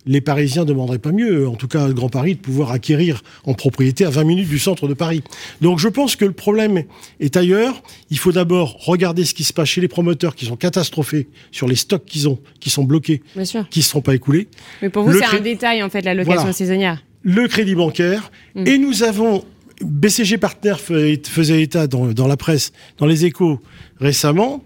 les 0.07 0.21
Parisiens 0.21 0.63
ne 0.63 0.69
demanderaient 0.69 0.99
pas 0.99 1.13
mieux, 1.13 1.49
en 1.49 1.55
tout 1.55 1.69
cas 1.69 1.87
le 1.87 1.95
Grand 1.95 2.09
Paris, 2.09 2.35
de 2.35 2.41
pouvoir 2.41 2.71
acquérir 2.73 3.23
en 3.45 3.55
propriété 3.55 4.05
à 4.05 4.11
20 4.11 4.25
minutes 4.25 4.49
du 4.49 4.59
centre 4.59 4.89
de 4.89 4.95
Paris. 4.95 5.23
Donc 5.61 5.79
je 5.79 5.89
pense 5.89 6.17
que 6.17 6.25
le 6.25 6.33
problème 6.33 6.85
est 7.21 7.37
ailleurs. 7.37 7.83
Il 8.11 8.19
faut 8.19 8.33
d'abord 8.33 8.85
regarder 8.85 9.25
ce 9.25 9.35
qui 9.35 9.45
se 9.45 9.53
passe 9.53 9.69
chez 9.69 9.81
les 9.81 9.89
promoteurs 9.89 10.35
qui 10.35 10.47
sont 10.47 10.57
catastrophés 10.57 11.29
sur 11.51 11.69
les 11.69 11.77
stocks 11.77 12.05
qu'ils 12.05 12.29
ont, 12.29 12.39
qui 12.61 12.71
sont 12.71 12.85
bloqués, 12.85 13.23
qui 13.71 13.79
ne 13.79 13.85
seront 13.85 14.03
pas 14.03 14.15
écoulés. 14.15 14.49
Mais 14.83 14.91
pour 14.91 15.05
vous, 15.05 15.13
c'est 15.19 15.37
un 15.37 15.41
détail 15.41 15.83
en 15.83 15.91
fait, 15.91 16.03
la 16.03 16.15
location 16.15 16.53
saisonnière. 16.53 17.03
Le 17.23 17.49
crédit 17.49 17.75
bancaire. 17.75 18.31
Mm. 18.55 18.67
Et 18.67 18.79
nous 18.79 19.03
avons 19.03 19.45
BCG 19.81 20.39
Partner 20.39 20.75
faisait 20.79 21.63
état 21.63 21.87
dans, 21.87 22.07
dans, 22.13 22.29
la 22.29 22.37
presse, 22.37 22.73
dans 22.99 23.07
les 23.07 23.25
échos 23.25 23.61
récemment, 23.99 24.63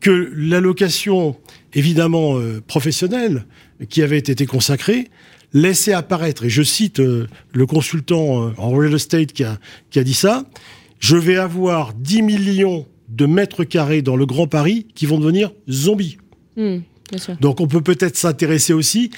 que 0.00 0.32
la 0.34 0.60
location 0.60 1.36
évidemment 1.74 2.38
euh, 2.38 2.62
professionnelle 2.66 3.44
qui 3.88 4.02
avait 4.02 4.18
été 4.18 4.46
consacrée 4.46 5.08
laissait 5.52 5.92
apparaître, 5.92 6.44
et 6.44 6.50
je 6.50 6.62
cite 6.62 7.00
euh, 7.00 7.26
le 7.52 7.66
consultant 7.66 8.48
euh, 8.48 8.52
en 8.56 8.70
real 8.70 8.94
estate 8.94 9.32
qui 9.32 9.44
a, 9.44 9.58
qui 9.90 9.98
a 9.98 10.04
dit 10.04 10.14
ça, 10.14 10.44
je 10.98 11.16
vais 11.16 11.36
avoir 11.36 11.92
10 11.94 12.22
millions 12.22 12.86
de 13.08 13.26
mètres 13.26 13.64
carrés 13.64 14.02
dans 14.02 14.16
le 14.16 14.26
Grand 14.26 14.46
Paris 14.46 14.86
qui 14.94 15.06
vont 15.06 15.18
devenir 15.18 15.52
zombies. 15.68 16.18
Hmm, 16.56 16.78
Donc 17.40 17.60
on 17.60 17.66
peut 17.66 17.80
peut-être 17.80 18.16
s'intéresser 18.16 18.72
aussi, 18.72 19.10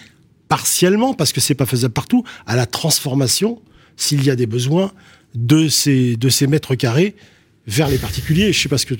partiellement, 0.48 1.12
parce 1.12 1.32
que 1.32 1.40
c'est 1.40 1.54
pas 1.54 1.66
faisable 1.66 1.92
partout, 1.92 2.24
à 2.46 2.56
la 2.56 2.66
transformation, 2.66 3.60
s'il 3.96 4.24
y 4.24 4.30
a 4.30 4.36
des 4.36 4.46
besoins, 4.46 4.92
de 5.34 5.68
ces, 5.68 6.16
de 6.16 6.28
ces 6.28 6.46
mètres 6.46 6.74
carrés 6.74 7.14
vers 7.66 7.88
les 7.88 7.98
particuliers. 7.98 8.52
Je 8.52 8.60
sais 8.60 8.68
pas 8.68 8.78
ce 8.78 8.86
que 8.86 8.94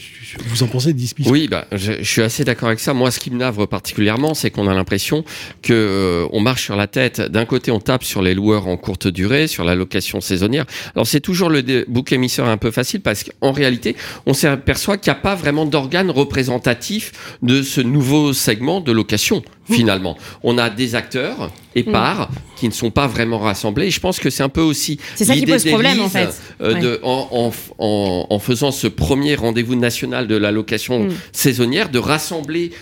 vous 0.46 0.62
en 0.62 0.68
pensez, 0.68 0.92
Dispis. 0.92 1.24
Oui, 1.28 1.48
bah, 1.48 1.66
je, 1.72 1.94
je, 1.98 2.04
suis 2.04 2.22
assez 2.22 2.44
d'accord 2.44 2.68
avec 2.68 2.80
ça. 2.80 2.94
Moi, 2.94 3.10
ce 3.10 3.18
qui 3.18 3.30
me 3.30 3.38
navre 3.38 3.66
particulièrement, 3.66 4.34
c'est 4.34 4.50
qu'on 4.50 4.68
a 4.68 4.74
l'impression 4.74 5.24
que 5.62 5.72
euh, 5.72 6.28
on 6.32 6.40
marche 6.40 6.64
sur 6.64 6.76
la 6.76 6.86
tête. 6.86 7.20
D'un 7.20 7.44
côté, 7.44 7.70
on 7.70 7.80
tape 7.80 8.04
sur 8.04 8.22
les 8.22 8.34
loueurs 8.34 8.68
en 8.68 8.76
courte 8.76 9.08
durée, 9.08 9.46
sur 9.46 9.64
la 9.64 9.74
location 9.74 10.20
saisonnière. 10.20 10.66
Alors, 10.94 11.06
c'est 11.06 11.20
toujours 11.20 11.48
le 11.48 11.84
bouc 11.88 12.12
émisseur 12.12 12.48
un 12.48 12.56
peu 12.56 12.70
facile 12.70 13.00
parce 13.00 13.24
qu'en 13.24 13.52
réalité, 13.52 13.96
on 14.26 14.34
s'aperçoit 14.34 14.96
qu'il 14.96 15.12
n'y 15.12 15.18
a 15.18 15.20
pas 15.20 15.34
vraiment 15.34 15.66
d'organe 15.66 16.10
représentatif 16.10 17.12
de 17.42 17.62
ce 17.62 17.80
nouveau 17.80 18.32
segment 18.32 18.80
de 18.80 18.92
location. 18.92 19.42
Finalement, 19.70 20.16
on 20.42 20.58
a 20.58 20.70
des 20.70 20.94
acteurs 20.94 21.50
épars 21.74 22.30
mm. 22.30 22.34
qui 22.56 22.68
ne 22.68 22.72
sont 22.72 22.90
pas 22.90 23.06
vraiment 23.06 23.38
rassemblés. 23.38 23.86
Et 23.86 23.90
je 23.90 24.00
pense 24.00 24.18
que 24.18 24.30
c'est 24.30 24.42
un 24.42 24.48
peu 24.48 24.60
aussi 24.60 24.98
c'est 25.14 25.24
ça 25.24 25.34
qui 25.34 25.46
pose 25.46 25.64
problème 25.64 26.00
en 26.00 26.08
fait. 26.08 26.40
Euh, 26.60 26.74
de, 26.74 27.00
en, 27.02 27.52
en, 27.78 28.26
en, 28.28 28.38
faisant 28.38 28.72
ce 28.72 28.86
premier 28.86 29.34
rendez-vous 29.34 29.76
national 29.76 30.26
de 30.26 30.36
la 30.36 30.50
location 30.50 31.04
mm. 31.04 31.12
saisonnière, 31.32 31.88
de 31.90 31.98
rassembler 31.98 32.72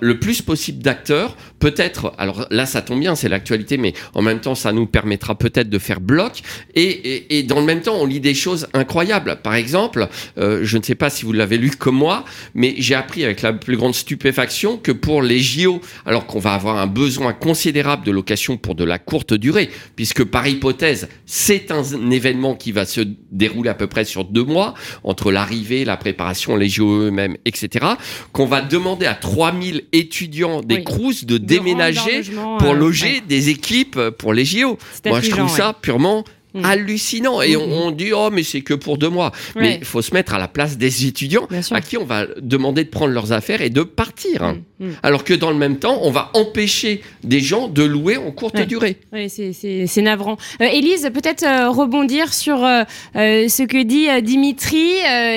le 0.00 0.18
plus 0.18 0.42
possible 0.42 0.82
d'acteurs. 0.82 1.36
Peut-être, 1.58 2.12
alors 2.18 2.46
là, 2.50 2.66
ça 2.66 2.82
tombe 2.82 3.00
bien, 3.00 3.14
c'est 3.14 3.28
l'actualité, 3.28 3.76
mais 3.76 3.94
en 4.14 4.22
même 4.22 4.40
temps, 4.40 4.54
ça 4.54 4.72
nous 4.72 4.86
permettra 4.86 5.34
peut-être 5.36 5.70
de 5.70 5.78
faire 5.78 6.00
bloc. 6.00 6.42
Et, 6.74 7.38
et, 7.38 7.42
dans 7.42 7.60
le 7.60 7.66
même 7.66 7.80
temps, 7.80 7.96
on 7.96 8.06
lit 8.06 8.20
des 8.20 8.34
choses 8.34 8.66
incroyables. 8.74 9.38
Par 9.42 9.54
exemple, 9.54 10.08
euh, 10.38 10.60
je 10.62 10.78
ne 10.78 10.82
sais 10.82 10.94
pas 10.94 11.10
si 11.10 11.24
vous 11.24 11.32
l'avez 11.32 11.58
lu 11.58 11.70
comme 11.70 11.96
moi, 11.96 12.24
mais 12.54 12.74
j'ai 12.78 12.94
appris 12.94 13.24
avec 13.24 13.42
la 13.42 13.52
plus 13.52 13.76
grande 13.76 13.94
stupéfaction 13.94 14.76
que 14.76 14.92
pour 14.92 15.22
les 15.22 15.40
JO, 15.40 15.80
alors 16.06 16.26
qu'on 16.26 16.38
va 16.38 16.52
avoir 16.52 16.78
un 16.78 16.86
besoin 16.86 17.32
considérable 17.32 18.04
de 18.04 18.10
location 18.10 18.56
pour 18.56 18.74
de 18.74 18.84
la 18.84 18.98
courte 18.98 19.34
durée, 19.34 19.70
puisque 19.96 20.24
par 20.24 20.46
hypothèse, 20.46 21.08
c'est 21.26 21.70
un 21.70 21.82
événement 22.10 22.54
qui 22.54 22.72
va 22.72 22.84
se 22.84 23.00
dérouler 23.30 23.70
à 23.70 23.74
peu 23.74 23.86
près 23.86 24.04
sur 24.04 24.24
deux 24.24 24.44
mois, 24.44 24.74
entre 25.02 25.32
l'arrivée, 25.32 25.84
la 25.84 25.96
préparation, 25.96 26.56
les 26.56 26.68
JO 26.68 27.02
eux-mêmes, 27.02 27.36
etc., 27.44 27.86
qu'on 28.32 28.46
va 28.46 28.60
demander 28.60 29.06
à 29.06 29.14
3000 29.14 29.73
étudiants 29.92 30.60
des 30.60 30.84
oui. 30.86 31.24
de, 31.24 31.38
déménager 31.38 32.22
pour 32.58 32.70
euh, 32.70 32.74
loger 32.74 33.22
des 33.28 33.48
équipes 33.50 34.00
pour 34.10 34.32
les 34.32 34.44
JO. 34.44 34.78
Moi, 35.06 35.20
je 35.20 35.30
trouve 35.30 35.48
ça 35.48 35.76
purement 35.80 36.24
Mm. 36.54 36.64
hallucinant. 36.64 37.42
Et 37.42 37.56
on, 37.56 37.90
dit, 37.90 38.12
oh, 38.12 38.30
mais 38.32 38.44
c'est 38.44 38.60
que 38.60 38.74
pour 38.74 38.96
deux 38.96 39.08
mois. 39.08 39.32
Mais 39.56 39.78
il 39.80 39.84
faut 39.84 40.02
se 40.02 40.14
mettre 40.14 40.34
à 40.34 40.38
la 40.38 40.46
place 40.46 40.78
des 40.78 41.06
étudiants 41.06 41.48
à 41.72 41.80
qui 41.80 41.96
on 41.96 42.04
va 42.04 42.26
demander 42.40 42.84
de 42.84 42.90
prendre 42.90 43.12
leurs 43.12 43.32
affaires 43.32 43.60
et 43.60 43.70
de 43.70 43.82
partir. 43.82 44.44
Hein. 44.44 44.58
Mm, 44.78 44.86
mm. 44.86 44.92
Alors 45.02 45.24
que 45.24 45.34
dans 45.34 45.50
le 45.50 45.56
même 45.56 45.78
temps, 45.78 45.98
on 46.02 46.10
va 46.10 46.30
empêcher 46.34 47.02
des 47.24 47.40
gens 47.40 47.66
de 47.66 47.82
louer 47.82 48.16
en 48.16 48.30
courte 48.30 48.60
durée. 48.62 48.98
Oui, 49.12 49.28
c'est 49.28 50.02
navrant. 50.02 50.36
Euh, 50.60 50.66
Élise, 50.66 51.10
peut-être 51.12 51.42
euh, 51.42 51.70
rebondir 51.70 52.32
sur 52.32 52.64
euh, 52.64 52.84
ce 53.14 53.62
que 53.64 53.82
dit 53.82 54.06
Dimitri. 54.22 54.92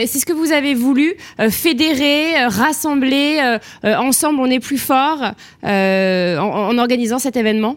c'est 0.06 0.20
ce 0.20 0.26
que 0.26 0.34
vous 0.34 0.52
avez 0.52 0.76
voulu, 0.76 1.16
fédérer, 1.50 2.46
rassembler, 2.46 3.58
ensemble 3.84 4.40
on 4.40 4.50
est 4.50 4.60
plus 4.60 4.78
fort 4.78 5.32
en 5.64 6.78
organisant 6.78 7.20
cet 7.20 7.38
événement? 7.38 7.76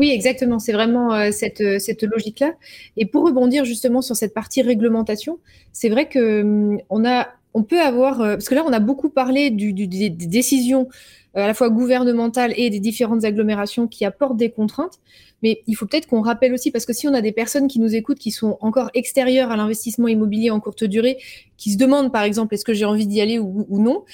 Oui, 0.00 0.10
exactement. 0.12 0.58
C'est 0.58 0.72
vraiment 0.72 1.12
euh, 1.12 1.30
cette, 1.30 1.60
euh, 1.60 1.78
cette 1.78 2.02
logique-là. 2.02 2.54
Et 2.96 3.04
pour 3.04 3.22
rebondir 3.22 3.66
justement 3.66 4.00
sur 4.00 4.16
cette 4.16 4.32
partie 4.32 4.62
réglementation, 4.62 5.38
c'est 5.74 5.90
vrai 5.90 6.08
que 6.08 6.40
hum, 6.40 6.80
on 6.88 7.04
a, 7.04 7.28
on 7.52 7.64
peut 7.64 7.82
avoir, 7.82 8.22
euh, 8.22 8.32
parce 8.32 8.48
que 8.48 8.54
là, 8.54 8.64
on 8.66 8.72
a 8.72 8.80
beaucoup 8.80 9.10
parlé 9.10 9.50
des, 9.50 10.08
décisions 10.08 10.88
à 11.34 11.46
la 11.46 11.52
fois 11.52 11.68
gouvernementales 11.68 12.54
et 12.56 12.70
des 12.70 12.80
différentes 12.80 13.24
agglomérations 13.24 13.88
qui 13.88 14.06
apportent 14.06 14.38
des 14.38 14.50
contraintes. 14.50 15.00
Mais 15.42 15.62
il 15.66 15.76
faut 15.76 15.86
peut-être 15.86 16.06
qu'on 16.06 16.22
rappelle 16.22 16.54
aussi, 16.54 16.70
parce 16.70 16.86
que 16.86 16.94
si 16.94 17.06
on 17.06 17.12
a 17.12 17.20
des 17.20 17.32
personnes 17.32 17.68
qui 17.68 17.78
nous 17.78 17.94
écoutent 17.94 18.18
qui 18.18 18.30
sont 18.30 18.56
encore 18.60 18.90
extérieures 18.94 19.50
à 19.50 19.56
l'investissement 19.56 20.08
immobilier 20.08 20.50
en 20.50 20.60
courte 20.60 20.84
durée, 20.84 21.18
qui 21.58 21.72
se 21.72 21.76
demandent 21.76 22.10
par 22.10 22.22
exemple 22.22 22.54
est-ce 22.54 22.64
que 22.64 22.74
j'ai 22.74 22.86
envie 22.86 23.06
d'y 23.06 23.20
aller 23.20 23.38
ou 23.38 23.66
non, 23.70 24.04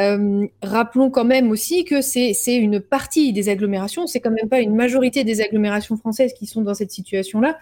euh, 0.00 0.46
rappelons 0.62 1.10
quand 1.10 1.24
même 1.24 1.50
aussi 1.50 1.84
que 1.84 2.00
c'est 2.00 2.34
une 2.46 2.80
partie 2.80 3.32
des 3.32 3.48
agglomérations, 3.48 4.06
c'est 4.06 4.20
quand 4.20 4.32
même 4.32 4.48
pas 4.48 4.60
une 4.60 4.74
majorité 4.74 5.22
des 5.24 5.40
agglomérations 5.40 5.96
françaises 5.96 6.32
qui 6.34 6.46
sont 6.46 6.62
dans 6.62 6.74
cette 6.74 6.90
situation-là. 6.90 7.58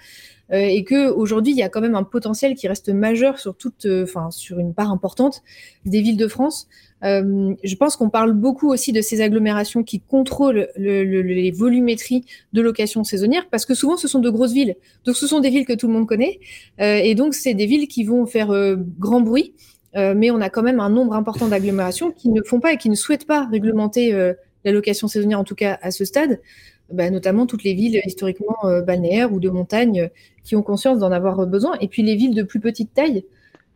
Euh, 0.53 0.59
et 0.59 0.85
que 0.85 1.11
aujourd'hui 1.11 1.53
il 1.53 1.59
y 1.59 1.63
a 1.63 1.69
quand 1.69 1.81
même 1.81 1.95
un 1.95 2.03
potentiel 2.03 2.55
qui 2.55 2.69
reste 2.69 2.91
majeur 2.91 3.39
sur 3.39 3.57
toute, 3.57 3.87
euh, 3.87 4.03
enfin 4.03 4.31
sur 4.31 4.59
une 4.59 4.75
part 4.75 4.91
importante 4.91 5.43
des 5.87 6.03
villes 6.03 6.17
de 6.17 6.29
France. 6.29 6.69
Euh, 7.05 7.55
je 7.65 7.75
pense 7.75 7.97
qu'on 7.97 8.11
parle 8.11 8.33
beaucoup 8.33 8.71
aussi 8.71 8.93
de 8.93 9.01
ces 9.01 9.23
agglomérations 9.23 9.83
qui 9.83 10.01
contrôlent 10.01 10.69
le, 10.77 11.05
le, 11.05 11.23
les 11.23 11.51
volumétries 11.51 12.25
de 12.53 12.61
location 12.61 13.03
saisonnière 13.03 13.49
parce 13.51 13.65
que 13.65 13.75
souvent 13.75 13.97
ce 13.97 14.09
sont 14.09 14.19
de 14.19 14.31
grosses 14.31 14.53
villes. 14.53 14.77
Donc 15.05 15.17
ce 15.17 15.27
sont 15.27 15.41
des 15.41 15.51
villes 15.51 15.67
que 15.67 15.73
tout 15.73 15.87
le 15.87 15.95
monde 15.95 16.07
connaît 16.07 16.39
et 16.79 17.15
donc 17.15 17.35
c'est 17.35 17.55
des 17.55 17.67
villes 17.67 17.89
qui 17.89 18.05
vont 18.05 18.27
faire 18.27 18.55
grand 18.99 19.21
bruit. 19.21 19.55
Mais 19.95 20.31
on 20.31 20.41
a 20.41 20.49
quand 20.49 20.63
même 20.63 20.81
un 20.81 20.89
nombre 20.89 21.15
important 21.15 21.49
d'agglomérations 21.49 22.13
qui 22.13 22.31
ne 22.31 22.43
font 22.43 22.61
pas 22.61 22.73
et 22.73 22.77
qui 22.77 22.89
ne 22.89 22.95
souhaitent 22.95 23.27
pas 23.27 23.47
réglementer 23.47 24.13
la 24.65 24.73
location 24.73 25.09
saisonnière, 25.09 25.41
en 25.41 25.45
tout 25.45 25.55
cas 25.55 25.79
à 25.83 25.91
ce 25.91 26.05
stade, 26.05 26.41
bah, 26.91 27.11
notamment 27.11 27.47
toutes 27.47 27.63
les 27.65 27.75
villes 27.75 28.01
historiquement 28.07 28.57
balnéaires 28.87 29.33
ou 29.33 29.41
de 29.41 29.51
montagne 29.51 30.09
qui 30.45 30.57
ont 30.57 30.63
conscience 30.63 30.99
d'en 30.99 31.13
avoir 31.13 31.47
besoin, 31.47 31.77
et 31.81 31.89
puis 31.89 32.03
les 32.03 32.17
villes 32.17 32.35
de 32.35 32.43
plus 32.43 32.61
petite 32.61 32.95
taille 32.95 33.25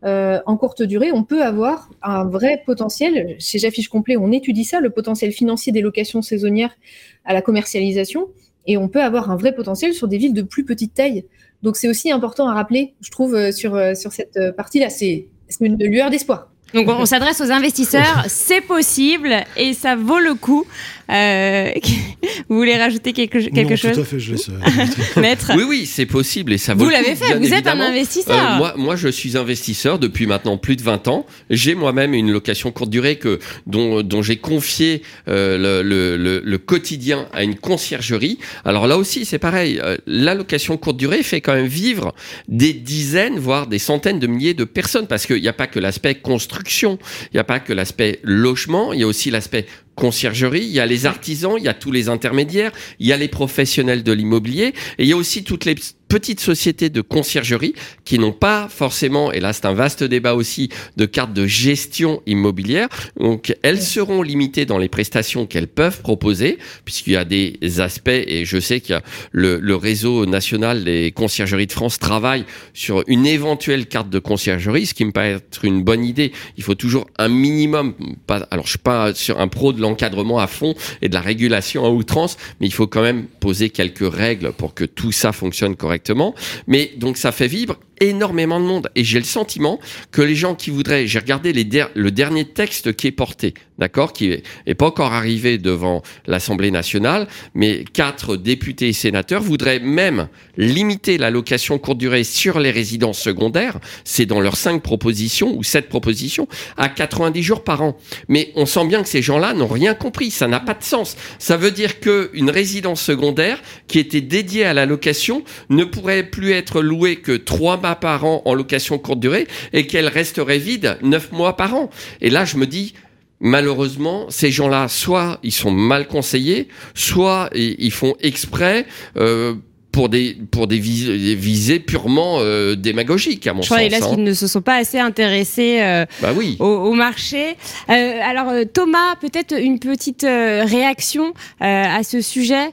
euh, 0.05 0.41
en 0.47 0.57
courte 0.57 0.83
durée, 0.83 1.11
on 1.13 1.25
peut 1.25 1.43
avoir 1.43 1.91
un 2.03 2.25
vrai 2.25 2.63
potentiel. 2.65 3.37
Chez 3.39 3.59
J'affiche 3.59 3.89
complet, 3.89 4.17
on 4.17 4.31
étudie 4.31 4.65
ça, 4.65 4.81
le 4.81 4.91
potentiel 4.91 5.33
financier 5.33 5.73
des 5.73 5.81
locations 5.81 6.23
saisonnières 6.23 6.77
à 7.25 7.33
la 7.33 7.43
commercialisation, 7.43 8.29
et 8.67 8.77
on 8.77 8.89
peut 8.89 9.03
avoir 9.03 9.31
un 9.31 9.37
vrai 9.37 9.55
potentiel 9.55 9.95
sur 9.95 10.09
des 10.09 10.19
villes 10.19 10.35
de 10.35 10.43
plus 10.43 10.65
petite 10.65 10.95
taille. 10.95 11.25
Donc 11.63 11.77
c'est 11.77 11.89
aussi 11.89 12.13
important 12.13 12.49
à 12.49 12.55
rappeler, 12.55 12.95
je 13.01 13.11
trouve, 13.11 13.35
euh, 13.35 13.53
sur, 13.53 13.75
euh, 13.75 13.95
sur 13.95 14.13
cette 14.13 14.39
partie-là. 14.57 14.91
C'est 14.91 15.29
une 15.61 15.77
lueur 15.77 16.11
d'espoir. 16.11 16.49
Donc 16.75 16.89
on 16.89 17.07
s'adresse 17.07 17.41
aux 17.41 17.51
investisseurs, 17.51 18.25
c'est 18.29 18.61
possible 18.61 19.45
et 19.57 19.73
ça 19.73 19.97
vaut 19.97 20.19
le 20.19 20.35
coup. 20.35 20.67
Euh, 21.09 21.71
vous 22.49 22.57
voulez 22.57 22.77
rajouter 22.77 23.13
quelque, 23.13 23.39
quelque 23.51 23.71
non, 23.71 23.77
chose 23.77 23.93
Tout 23.93 24.01
à 24.01 24.05
fait, 24.05 24.19
je 24.19 24.33
laisse. 24.33 24.51
Maître. 25.17 25.53
Oui, 25.55 25.63
oui, 25.69 25.87
c'est 25.87 26.07
possible 26.07 26.53
et 26.53 26.59
ça 26.59 26.75
vaut 26.75 26.85
Vous 26.85 26.91
l'avez 26.91 27.15
fait, 27.15 27.39
vous 27.39 27.55
êtes 27.55 27.69
un 27.69 27.79
investisseur. 27.79 28.55
Euh, 28.55 28.57
moi, 28.57 28.75
moi, 28.77 28.97
je 28.97 29.07
suis 29.07 29.37
investisseur 29.37 30.01
depuis 30.01 30.27
maintenant 30.27 30.57
plus 30.59 30.75
de 30.75 30.83
20 30.83 31.07
ans. 31.07 31.25
J'ai 31.49 31.77
moi-même 31.77 32.13
une 32.13 32.33
location 32.33 32.73
courte 32.73 32.91
durée 32.91 33.17
que 33.17 33.39
dont, 33.69 34.03
dont 34.03 34.23
j'ai 34.23 34.37
confié 34.37 35.03
euh, 35.29 35.83
le, 35.83 36.17
le, 36.17 36.41
le, 36.45 36.59
quotidien 36.59 37.29
à 37.33 37.45
une 37.45 37.55
conciergerie. 37.55 38.39
Alors 38.65 38.89
là 38.89 38.99
aussi, 38.99 39.25
c'est 39.25 39.39
pareil. 39.39 39.79
Euh, 39.81 39.97
la 40.09 40.35
location 40.35 40.77
courte 40.77 40.97
durée 40.97 41.23
fait 41.23 41.41
quand 41.41 41.55
même 41.55 41.67
vivre 41.67 42.15
des 42.49 42.73
dizaines, 42.73 43.39
voire 43.39 43.69
des 43.69 43.79
centaines 43.79 44.19
de 44.19 44.27
milliers 44.27 44.55
de 44.55 44.65
personnes 44.65 45.07
parce 45.07 45.27
qu'il 45.27 45.41
n'y 45.41 45.49
a 45.49 45.53
pas 45.53 45.69
que 45.69 45.79
l'aspect 45.79 46.17
construction 46.17 46.56
il 46.65 47.35
n'y 47.35 47.41
a 47.41 47.45
pas 47.45 47.61
que 47.61 47.73
l'aspect 47.73 48.21
logement, 48.23 48.93
il 48.93 49.01
y 49.01 49.03
a 49.03 49.07
aussi 49.07 49.31
l'aspect 49.31 49.67
conciergerie, 49.97 50.61
il 50.61 50.71
y 50.71 50.79
a 50.79 50.87
les 50.87 51.07
artisans, 51.07 51.55
il 51.59 51.65
y 51.65 51.69
a 51.69 51.75
tous 51.75 51.91
les 51.91 52.09
intermédiaires, 52.09 52.71
il 53.01 53.07
y 53.07 53.13
a 53.13 53.17
les 53.17 53.29
professionnels 53.29 54.05
de 54.05 54.13
l'immobilier, 54.13 54.75
et 54.99 55.03
il 55.03 55.07
y 55.07 55.13
a 55.13 55.17
aussi 55.17 55.43
toutes 55.43 55.65
les 55.65 55.75
petites 56.09 56.41
sociétés 56.41 56.89
de 56.89 57.01
conciergerie 57.01 57.75
qui 58.05 58.19
n'ont 58.19 58.33
pas 58.33 58.69
forcément, 58.69 59.33
et 59.33 59.41
là 59.41 59.53
c'est 59.53 59.67
un 59.67 59.75
vaste 59.75 60.05
débat 60.05 60.35
aussi, 60.35 60.69
de 60.97 61.05
carte 61.05 61.33
de 61.33 61.47
gestion 61.47 62.23
immobilière. 62.27 62.89
Donc 63.19 63.55
elles 63.63 63.83
seront 63.83 64.23
limitées 64.23 64.67
dans 64.67 64.79
les 64.79 64.89
prestations 64.89 65.47
qu'elles 65.47 65.69
peuvent 65.69 66.01
proposer, 66.03 66.59
puisqu'il 66.85 67.15
y 67.15 67.17
a 67.17 67.25
des 67.25 67.59
aspects, 67.81 68.09
et 68.09 68.45
je 68.45 68.61
sais 68.61 68.81
qu'il 68.81 68.93
y 68.93 68.99
a 68.99 69.03
le, 69.33 69.59
le, 69.59 69.77
réseau 69.77 70.27
national 70.27 70.85
des 70.85 71.13
conciergeries 71.13 71.67
de 71.67 71.73
France 71.73 71.99
travaille 71.99 72.45
sur 72.73 73.03
une 73.07 73.27
éventuelle 73.27 73.87
carte 73.87 74.11
de 74.11 74.19
conciergerie, 74.19 74.87
ce 74.87 74.95
qui 74.95 75.05
me 75.05 75.13
paraît 75.13 75.33
être 75.33 75.65
une 75.65 75.83
bonne 75.83 76.05
idée. 76.05 76.33
Il 76.57 76.63
faut 76.63 76.75
toujours 76.75 77.07
un 77.19 77.29
minimum, 77.29 77.95
pas, 78.27 78.47
alors 78.51 78.67
je 78.67 78.71
suis 78.71 78.79
pas 78.79 79.15
sur 79.15 79.41
un 79.41 79.49
pro 79.49 79.73
de 79.73 79.81
l'encadrement 79.89 80.39
à 80.39 80.47
fond 80.47 80.75
et 81.03 81.09
de 81.09 81.15
la 81.15 81.21
régulation 81.21 81.85
à 81.85 81.91
outrance, 81.91 82.37
mais 82.61 82.67
il 82.67 82.73
faut 82.73 82.87
quand 82.87 83.03
même 83.03 83.27
poser 83.41 83.71
quelques 83.71 84.13
règles 84.13 84.53
pour 84.53 84.75
que 84.75 84.85
tout 84.85 85.13
ça 85.13 85.33
fonctionne 85.33 85.77
correctement. 85.77 86.35
Mais 86.67 86.93
donc 86.97 87.17
ça 87.17 87.33
fait 87.33 87.49
vivre 87.49 87.79
énormément 88.01 88.61
de 88.61 88.65
monde. 88.65 88.91
Et 88.95 89.05
j'ai 89.05 89.19
le 89.19 89.25
sentiment 89.25 89.81
que 90.11 90.23
les 90.23 90.35
gens 90.35 90.55
qui 90.55 90.71
voudraient, 90.71 91.07
j'ai 91.07 91.19
regardé 91.19 91.53
le 91.53 92.11
dernier 92.11 92.45
texte 92.45 92.95
qui 92.95 93.07
est 93.07 93.13
porté, 93.13 93.55
d'accord, 93.79 94.13
qui 94.13 94.33
est, 94.67 94.75
pas 94.75 94.87
encore 94.87 95.13
arrivé 95.13 95.59
devant 95.59 96.03
l'Assemblée 96.27 96.71
nationale, 96.71 97.27
mais 97.55 97.85
quatre 97.93 98.37
députés 98.37 98.89
et 98.89 98.93
sénateurs 98.93 99.43
voudraient 99.43 99.81
même 99.81 100.29
limiter 100.57 101.19
la 101.19 101.31
location 101.31 101.79
courte 101.79 101.99
durée 101.99 102.25
sur 102.25 102.61
les 102.61 102.71
résidences 102.71 103.21
secondaires. 103.21 103.79
C'est 104.05 104.27
dans 104.27 104.41
leurs 104.41 104.57
cinq 104.57 104.83
propositions 104.83 105.57
ou 105.57 105.63
sept 105.63 105.89
propositions 105.89 106.49
à 106.77 106.89
90 106.89 107.43
jours 107.43 107.65
par 107.65 107.83
an. 107.83 107.97
Mais 108.29 108.53
on 108.57 108.67
sent 108.67 108.87
bien 108.87 109.03
que 109.03 109.09
ces 109.09 109.23
gens-là 109.23 109.55
n'ont 109.55 109.67
rien 109.77 109.95
compris. 109.95 110.31
Ça 110.31 110.49
n'a 110.49 110.61
pas 110.61 110.75
de 110.75 110.83
sens. 110.83 111.17
Ça 111.39 111.57
veut 111.57 111.71
dire 111.71 112.01
que 112.01 112.31
une 112.33 112.51
résidence 112.51 113.01
secondaire 113.01 113.63
qui 113.87 113.99
était 113.99 114.21
dédiée 114.21 114.65
à 114.65 114.75
la 114.75 114.87
location 114.87 115.45
ne 115.71 115.85
pourrait 115.85 116.25
plus 116.25 116.53
être 116.53 116.81
louée 116.81 117.17
que 117.17 117.37
trois 117.37 117.77
par 117.81 118.25
an 118.25 118.43
en 118.45 118.55
location 118.55 118.99
courte 118.99 119.21
durée 119.21 119.47
et 119.73 119.87
qu'elle 119.87 120.09
resterait 120.09 120.59
vide 120.59 120.99
neuf 121.03 121.33
mois 121.33 121.57
par 121.57 121.75
an. 121.75 121.91
Et 122.21 122.31
là, 122.31 122.45
je 122.45 122.57
me 122.57 122.67
dis, 122.67 122.95
malheureusement, 123.41 124.27
ces 124.31 124.51
gens-là, 124.51 124.89
soit 124.89 125.39
ils 125.43 125.53
sont 125.53 125.71
mal 125.71 126.09
conseillés, 126.09 126.69
soit 126.95 127.51
ils 127.55 127.93
font 127.93 128.17
exprès. 128.21 128.87
Euh, 129.17 129.55
pour 129.97 130.11
des 130.11 130.37
pour 130.51 130.67
des 130.67 130.79
visées, 130.79 131.81
purement 131.81 132.37
euh, 132.41 132.77
démagogiques 132.77 133.47
à 133.47 133.55
mon 133.55 133.63
je 133.63 133.69
sens. 133.69 133.79
Je 133.81 133.87
crois 133.87 133.99
là 133.99 134.07
qu'ils 134.07 134.25
ne 134.25 134.35
se 134.35 134.47
sont 134.47 134.61
pas 134.61 134.75
assez 134.75 134.99
intéressés 134.99 135.79
euh, 135.81 136.05
bah 136.21 136.35
oui. 136.37 136.59
au, 136.61 136.93
marché. 136.93 137.57
Euh, 137.89 138.21
alors 138.23 138.53
Thomas, 138.75 139.17
peut-être 139.19 139.59
une 139.59 139.79
petite 139.79 140.25
réaction 140.25 141.33
à 141.61 142.03
ce 142.03 142.21
sujet 142.21 142.73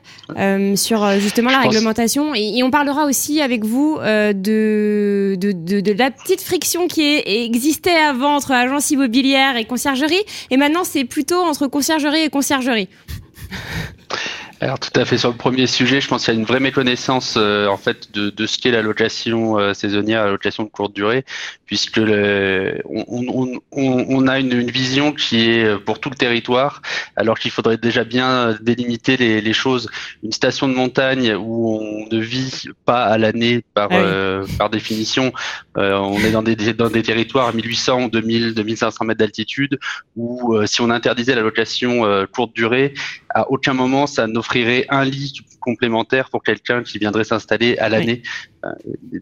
sur 0.75 1.09
justement 1.19 1.49
la 1.49 1.61
réglementation 1.61 2.35
et, 2.35 2.61
on 2.61 2.71
parlera 2.71 3.05
aussi 3.05 3.39
avec 3.41 3.63
vous 3.63 3.99
de, 4.01 5.37
de, 5.39 5.51
de, 5.53 5.79
de, 5.79 5.91
la 5.93 6.11
petite 6.11 6.41
friction 6.41 6.87
qui 6.89 7.21
existait 7.25 7.91
avant 7.91 8.35
entre 8.35 8.51
agence 8.51 8.91
immobilière 8.91 9.55
et 9.55 9.63
conciergerie 9.63 10.23
et 10.51 10.57
maintenant 10.57 10.83
c'est 10.83 11.05
plutôt 11.05 11.41
entre 11.41 11.67
conciergerie 11.67 12.23
et 12.23 12.29
conciergerie. 12.29 12.89
Alors 14.63 14.79
tout 14.79 14.97
à 14.97 15.03
fait. 15.03 15.17
Sur 15.17 15.29
le 15.29 15.35
premier 15.35 15.67
sujet, 15.67 15.99
je 15.99 16.07
pense 16.07 16.23
qu'il 16.23 16.33
y 16.33 16.37
a 16.37 16.39
une 16.39 16.45
vraie 16.45 16.61
méconnaissance 16.61 17.35
euh, 17.35 17.67
en 17.67 17.75
fait 17.75 18.13
de, 18.13 18.29
de 18.29 18.45
ce 18.45 18.57
qu'est 18.57 18.71
la 18.71 18.81
location 18.81 19.59
euh, 19.59 19.73
saisonnière, 19.73 20.23
la 20.23 20.31
location 20.31 20.63
de 20.63 20.69
courte 20.69 20.93
durée, 20.93 21.25
puisque 21.73 21.97
le, 21.97 22.83
on, 22.85 23.03
on, 23.07 23.59
on, 23.71 24.05
on, 24.07 24.27
a 24.27 24.37
une, 24.37 24.53
une, 24.53 24.69
vision 24.69 25.11
qui 25.11 25.49
est 25.49 25.75
pour 25.79 25.99
tout 25.99 26.11
le 26.11 26.15
territoire, 26.15 26.83
alors 27.15 27.39
qu'il 27.39 27.49
faudrait 27.49 27.77
déjà 27.77 28.03
bien 28.03 28.55
délimiter 28.61 29.17
les, 29.17 29.41
les, 29.41 29.53
choses. 29.53 29.89
Une 30.21 30.31
station 30.31 30.67
de 30.67 30.75
montagne 30.75 31.33
où 31.33 31.79
on 31.79 32.15
ne 32.15 32.21
vit 32.21 32.65
pas 32.85 33.05
à 33.05 33.17
l'année 33.17 33.63
par 33.73 33.87
ah 33.89 33.95
euh, 33.95 34.45
par 34.59 34.69
définition, 34.69 35.33
on 35.73 36.19
est 36.19 36.29
dans 36.29 36.43
des 36.43 36.55
dans 36.73 36.91
des 36.91 37.01
territoires 37.01 37.47
à 37.47 37.53
1800, 37.53 38.09
2000, 38.09 38.53
2500 38.53 39.05
mètres 39.05 39.17
d'altitude, 39.17 39.79
où 40.15 40.55
si 40.67 40.79
on 40.81 40.91
interdisait 40.91 41.33
la 41.33 41.41
location 41.41 42.03
courte 42.31 42.53
durée, 42.53 42.93
à 43.33 43.49
aucun 43.49 43.73
moment 43.73 44.05
ça 44.05 44.27
n'offrirait 44.27 44.85
un 44.89 45.05
lit 45.05 45.41
complémentaire 45.59 46.29
pour 46.29 46.43
quelqu'un 46.43 46.83
qui 46.83 46.99
viendrait 46.99 47.23
s'installer 47.23 47.79
à 47.79 47.89
l'année. 47.89 48.21
Euh, 48.21 48.52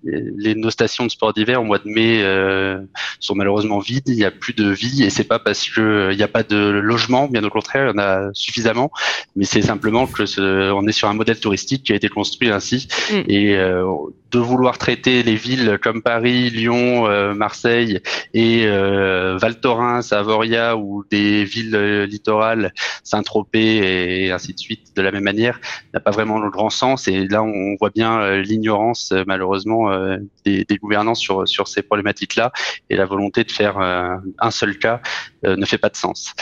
les, 0.04 0.56
nos 0.56 0.70
stations 0.70 1.06
de 1.06 1.12
sport 1.12 1.34
d'hiver 1.34 1.62
au 1.62 1.66
mois 1.66 1.80
de 1.80 1.88
mai 1.88 2.22
euh, 2.24 2.82
sont 3.20 3.36
malheureusement 3.36 3.80
vides. 3.80 4.08
Il 4.08 4.16
n'y 4.16 4.24
a 4.24 4.32
plus 4.32 4.54
de 4.54 4.70
vie 4.70 5.04
et 5.04 5.10
c'est 5.10 5.24
pas 5.24 5.40
parce 5.40 5.70
que 5.70 5.82
euh, 5.82 6.12
il 6.12 6.18
n'y 6.18 6.24
a 6.24 6.28
pas 6.28 6.44
de 6.44 6.58
logement, 6.58 7.28
bien 7.28 7.44
au 7.44 7.50
contraire, 7.50 7.86
il 7.86 7.98
y 7.98 8.00
en 8.00 8.04
a 8.04 8.30
suffisamment. 8.34 8.92
Mais 9.36 9.46
c'est 9.46 9.62
simplement 9.62 10.08
que 10.08 10.26
ce, 10.26 10.72
on 10.72 10.88
est 10.88 10.92
sur 10.92 11.10
un 11.10 11.14
modèle 11.14 11.40
touristique 11.40 11.84
qui 11.84 11.94
a 11.94 11.96
été 11.96 12.10
construit 12.10 12.50
ainsi 12.50 12.88
mm. 13.12 13.22
et 13.28 13.56
de 13.56 14.40
vouloir 14.40 14.78
traiter 14.78 15.24
les 15.24 15.36
villes 15.36 15.78
comme 15.82 16.02
Paris, 16.02 16.50
Lyon, 16.50 17.34
Marseille 17.34 18.00
et 18.34 18.66
Val 18.68 19.60
Thorens, 19.60 20.02
Savoria 20.02 20.78
ou 20.78 21.04
des 21.10 21.44
villes 21.44 22.04
littorales, 22.04 22.74
Saint-Tropez 23.04 24.26
et 24.26 24.32
ainsi 24.32 24.54
de 24.54 24.60
suite 24.60 24.96
de 24.96 25.02
la 25.02 25.12
même 25.12 25.24
manière 25.24 25.60
n'a 25.94 26.00
pas 26.00 26.12
vraiment 26.12 26.40
le 26.40 26.50
grand 26.50 26.70
sens. 26.70 27.08
Et 27.08 27.28
là, 27.28 27.44
on 27.44 27.76
voit 27.80 27.90
bien 27.90 28.38
l'ignorance 28.38 29.14
malheureusement 29.32 29.92
euh, 29.92 30.18
des, 30.46 30.66
des, 30.66 30.78
gouvernants 30.78 31.16
sur 31.16 31.48
sur 31.48 31.68
ces 31.68 31.82
problématiques-là 31.82 32.52
et 32.90 32.96
la 32.98 33.06
volonté 33.06 33.44
de 33.44 33.52
faire 33.52 33.78
euh, 33.80 34.16
un 34.40 34.52
seul 34.52 34.78
cas 34.78 35.02
euh, 35.46 35.56
ne 35.56 35.66
fait 35.66 35.78
pas 35.78 35.90
de 35.90 35.96
sens. 35.96 36.34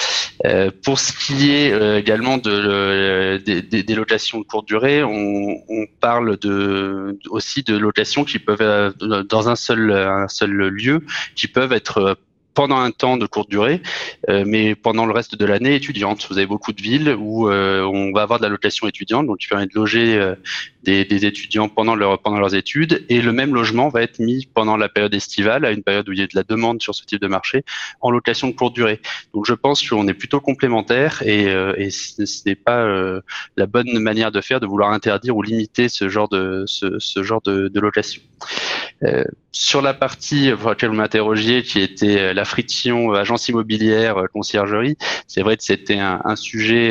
pour 0.84 0.97
ce 0.99 1.12
qui 1.21 1.52
est 1.52 1.69
également 1.99 2.38
de, 2.38 3.38
des, 3.38 3.95
locations 3.95 4.39
de 4.39 4.45
courte 4.45 4.67
durée, 4.67 5.04
on, 5.04 5.49
on, 5.78 5.86
parle 5.99 6.38
de 6.38 7.19
aussi 7.30 7.62
de 7.63 7.75
locations 7.78 8.23
qui 8.23 8.39
peuvent 8.39 8.93
dans 9.36 9.49
un 9.54 9.58
seul 9.67 9.91
un 9.91 10.30
seul 10.30 10.52
lieu 10.52 10.97
qui 11.36 11.47
peuvent 11.47 11.73
être 11.73 12.17
pendant 12.59 12.81
un 12.81 12.91
temps 12.91 13.15
de 13.15 13.25
courte 13.25 13.49
durée, 13.49 13.81
euh, 14.27 14.43
mais 14.45 14.75
pendant 14.75 15.05
le 15.05 15.13
reste 15.13 15.35
de 15.37 15.45
l'année 15.45 15.75
étudiante. 15.75 16.27
Vous 16.29 16.37
avez 16.37 16.45
beaucoup 16.45 16.73
de 16.73 16.81
villes 16.81 17.15
où 17.17 17.47
euh, 17.47 17.83
on 17.83 18.11
va 18.11 18.23
avoir 18.23 18.37
de 18.37 18.43
la 18.43 18.49
location 18.49 18.85
étudiante, 18.85 19.27
donc 19.27 19.37
qui 19.37 19.47
permet 19.47 19.65
de 19.65 19.73
loger 19.73 20.17
euh, 20.17 20.35
des, 20.83 21.05
des, 21.05 21.25
étudiants 21.25 21.69
pendant, 21.69 21.95
leur, 21.95 22.19
pendant 22.21 22.37
leurs 22.37 22.55
études, 22.55 23.05
et 23.07 23.21
le 23.21 23.31
même 23.31 23.53
logement 23.53 23.87
va 23.87 24.01
être 24.01 24.19
mis 24.19 24.45
pendant 24.53 24.75
la 24.75 24.89
période 24.89 25.13
estivale, 25.13 25.63
à 25.63 25.71
une 25.71 25.83
période 25.83 26.09
où 26.09 26.11
il 26.11 26.19
y 26.19 26.21
a 26.21 26.27
de 26.27 26.35
la 26.35 26.43
demande 26.43 26.81
sur 26.81 26.93
ce 26.93 27.05
type 27.05 27.21
de 27.21 27.27
marché, 27.27 27.63
en 28.01 28.11
location 28.11 28.49
de 28.49 28.53
courte 28.53 28.75
durée. 28.75 28.99
Donc 29.33 29.45
je 29.45 29.53
pense 29.53 29.87
qu'on 29.87 30.09
est 30.09 30.13
plutôt 30.13 30.41
complémentaires 30.41 31.23
et, 31.25 31.43
et 31.77 31.89
ce, 31.91 32.21
n'est 32.45 32.55
pas 32.55 32.85
la 33.55 33.65
bonne 33.67 33.99
manière 33.99 34.33
de 34.33 34.41
faire 34.41 34.59
de 34.59 34.65
vouloir 34.65 34.91
interdire 34.91 35.37
ou 35.37 35.43
limiter 35.43 35.87
ce 35.87 36.09
genre 36.09 36.27
de, 36.27 36.65
ce, 36.67 36.99
ce 36.99 37.23
genre 37.23 37.41
de, 37.41 37.69
de 37.69 37.79
location. 37.79 38.21
Euh, 39.03 39.23
sur 39.51 39.81
la 39.81 39.93
partie 39.93 40.51
pour 40.59 40.69
laquelle 40.69 40.89
vous 40.89 40.95
m'interrogiez, 40.95 41.63
qui 41.63 41.79
était 41.79 42.19
euh, 42.19 42.33
la 42.33 42.43
friction 42.43 43.13
euh, 43.13 43.19
agence 43.19 43.47
immobilière, 43.47 44.25
conciergerie, 44.33 44.97
c'est 45.25 45.41
vrai 45.41 45.55
que 45.55 45.63
c'était 45.63 45.99
un, 45.99 46.21
un, 46.25 46.35
sujet 46.35 46.89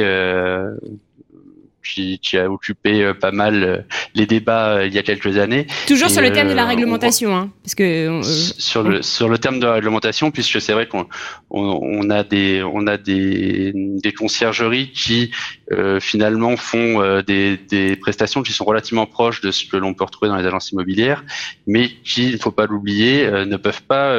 qui, 1.89 2.19
qui, 2.19 2.37
a 2.37 2.51
occupé 2.51 3.03
euh, 3.03 3.15
pas 3.15 3.33
mal 3.33 3.63
euh, 3.63 3.79
les 4.15 4.27
débats 4.27 4.77
euh, 4.77 4.87
il 4.87 4.95
y 4.95 4.99
a 4.99 5.03
quelques 5.03 5.39
années. 5.39 5.67
Toujours 5.87 6.11
sur 6.11 6.23
le 6.23 6.33
thème 6.33 6.49
de 6.49 6.55
la 6.55 6.67
réglementation, 6.67 7.37
hein, 7.37 7.51
parce 7.63 7.75
que 7.75 8.21
sur 8.23 8.83
le 8.83 9.03
sur 9.03 9.29
le 9.29 9.39
thème 9.39 9.61
de 9.61 9.67
la 9.67 9.75
réglementation, 9.75 10.31
puisque 10.31 10.61
c'est 10.61 10.73
vrai 10.73 10.87
qu'on 10.87 11.07
on, 11.51 12.11
a 12.11 12.25
des 12.25 12.63
on 12.63 12.87
a 12.87 12.97
des, 12.97 13.73
des 13.75 14.13
conciergeries 14.13 14.93
qui 14.93 15.31
finalement 16.01 16.57
font 16.57 17.23
des, 17.27 17.57
des 17.57 17.97
prestations 17.97 18.43
qui 18.43 18.53
sont 18.53 18.65
relativement 18.65 19.07
proches 19.07 19.41
de 19.41 19.51
ce 19.51 19.67
que 19.67 19.77
l'on 19.77 19.95
peut 19.95 20.05
retrouver 20.05 20.29
dans 20.29 20.37
les 20.37 20.47
agences 20.47 20.73
immobilières, 20.73 21.25
mais 21.67 21.89
qui, 22.05 22.29
il 22.29 22.35
ne 22.35 22.39
faut 22.39 22.51
pas 22.51 22.67
l'oublier, 22.67 23.31
ne 23.31 23.57
peuvent 23.57 23.83
pas 23.83 24.17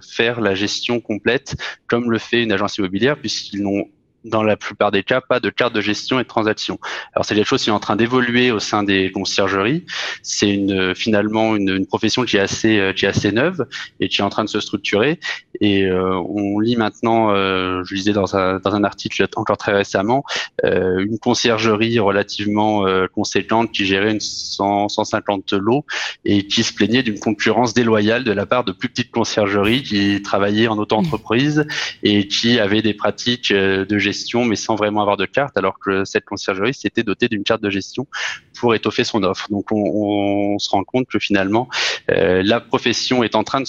faire 0.00 0.40
la 0.40 0.54
gestion 0.54 1.00
complète 1.00 1.56
comme 1.86 2.10
le 2.10 2.18
fait 2.18 2.42
une 2.42 2.52
agence 2.52 2.78
immobilière, 2.78 3.16
puisqu'ils 3.16 3.62
n'ont 3.62 3.86
dans 4.28 4.42
la 4.42 4.56
plupart 4.56 4.90
des 4.90 5.02
cas, 5.02 5.20
pas 5.20 5.40
de 5.40 5.50
carte 5.50 5.74
de 5.74 5.80
gestion 5.80 6.20
et 6.20 6.22
de 6.22 6.28
transaction. 6.28 6.78
Alors 7.14 7.24
c'est 7.24 7.34
quelque 7.34 7.46
chose 7.46 7.62
qui 7.62 7.70
est 7.70 7.72
en 7.72 7.80
train 7.80 7.96
d'évoluer 7.96 8.50
au 8.50 8.58
sein 8.58 8.82
des 8.82 9.10
conciergeries. 9.10 9.84
C'est 10.22 10.50
une 10.50 10.94
finalement 10.94 11.56
une, 11.56 11.70
une, 11.70 11.86
profession 11.86 12.24
qui 12.24 12.36
est 12.36 12.40
assez 12.40 12.78
euh, 12.78 12.92
qui 12.92 13.04
est 13.06 13.08
assez 13.08 13.32
neuve 13.32 13.66
et 14.00 14.08
qui 14.08 14.20
est 14.20 14.24
en 14.24 14.30
train 14.30 14.44
de 14.44 14.48
se 14.48 14.60
structurer. 14.60 15.18
Et 15.60 15.84
euh, 15.84 16.14
on 16.16 16.60
lit 16.60 16.76
maintenant, 16.76 17.30
euh, 17.30 17.82
je 17.84 17.94
lisais 17.94 18.12
dans 18.12 18.36
un, 18.36 18.58
dans 18.58 18.74
un 18.74 18.84
article 18.84 19.26
encore 19.36 19.56
très 19.56 19.72
récemment, 19.72 20.24
euh, 20.64 20.98
une 21.00 21.18
conciergerie 21.18 21.98
relativement 21.98 22.86
euh, 22.86 23.06
conséquente 23.06 23.72
qui 23.72 23.84
gérait 23.84 24.12
une 24.12 24.20
100, 24.20 24.88
150 24.88 25.52
lots 25.54 25.84
et 26.24 26.46
qui 26.46 26.62
se 26.62 26.72
plaignait 26.72 27.02
d'une 27.02 27.18
concurrence 27.18 27.74
déloyale 27.74 28.24
de 28.24 28.32
la 28.32 28.46
part 28.46 28.64
de 28.64 28.72
plus 28.72 28.88
petites 28.88 29.10
conciergeries 29.10 29.82
qui 29.82 30.22
travaillaient 30.22 30.68
en 30.68 30.78
auto-entreprise 30.78 31.66
et 32.02 32.28
qui 32.28 32.58
avaient 32.58 32.82
des 32.82 32.94
pratiques 32.94 33.52
de 33.52 33.98
gestion 33.98 34.17
mais 34.44 34.56
sans 34.56 34.74
vraiment 34.74 35.00
avoir 35.00 35.16
de 35.16 35.26
carte, 35.26 35.56
alors 35.56 35.78
que 35.78 36.04
cette 36.04 36.24
conciergerie 36.24 36.74
s'était 36.74 37.02
dotée 37.02 37.28
d'une 37.28 37.44
carte 37.44 37.62
de 37.62 37.70
gestion 37.70 38.06
pour 38.58 38.74
étoffer 38.74 39.04
son 39.04 39.22
offre. 39.22 39.48
Donc 39.50 39.70
on, 39.72 40.58
se 40.58 40.70
rend 40.70 40.84
compte 40.84 41.06
que 41.06 41.18
finalement, 41.18 41.68
la 42.08 42.60
profession 42.60 43.22
est 43.22 43.34
en 43.36 43.44
train 43.44 43.60
de 43.60 43.66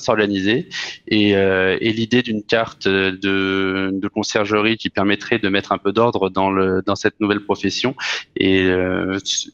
s'organiser 0.00 0.68
et, 1.08 1.30
et 1.30 1.92
l'idée 1.92 2.22
d'une 2.22 2.42
carte 2.42 2.88
de, 2.88 4.08
conciergerie 4.12 4.76
qui 4.76 4.90
permettrait 4.90 5.38
de 5.38 5.48
mettre 5.48 5.72
un 5.72 5.78
peu 5.78 5.92
d'ordre 5.92 6.30
dans 6.30 6.96
cette 6.96 7.20
nouvelle 7.20 7.40
profession 7.40 7.94
et 8.36 8.68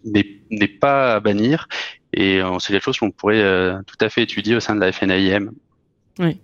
n'est 0.05 0.69
pas 0.69 1.15
à 1.15 1.21
bannir 1.21 1.69
et 2.13 2.41
c'est 2.61 2.73
quelque 2.73 2.85
chose 2.85 2.99
qu'on 2.99 3.11
pourrait 3.11 3.79
tout 3.87 4.05
à 4.05 4.09
fait 4.09 4.23
étudier 4.23 4.57
au 4.57 4.61
sein 4.61 4.75
de 4.75 4.81
la 4.81 4.93
FNAIM. 4.93 5.51
Oui. 6.19 6.39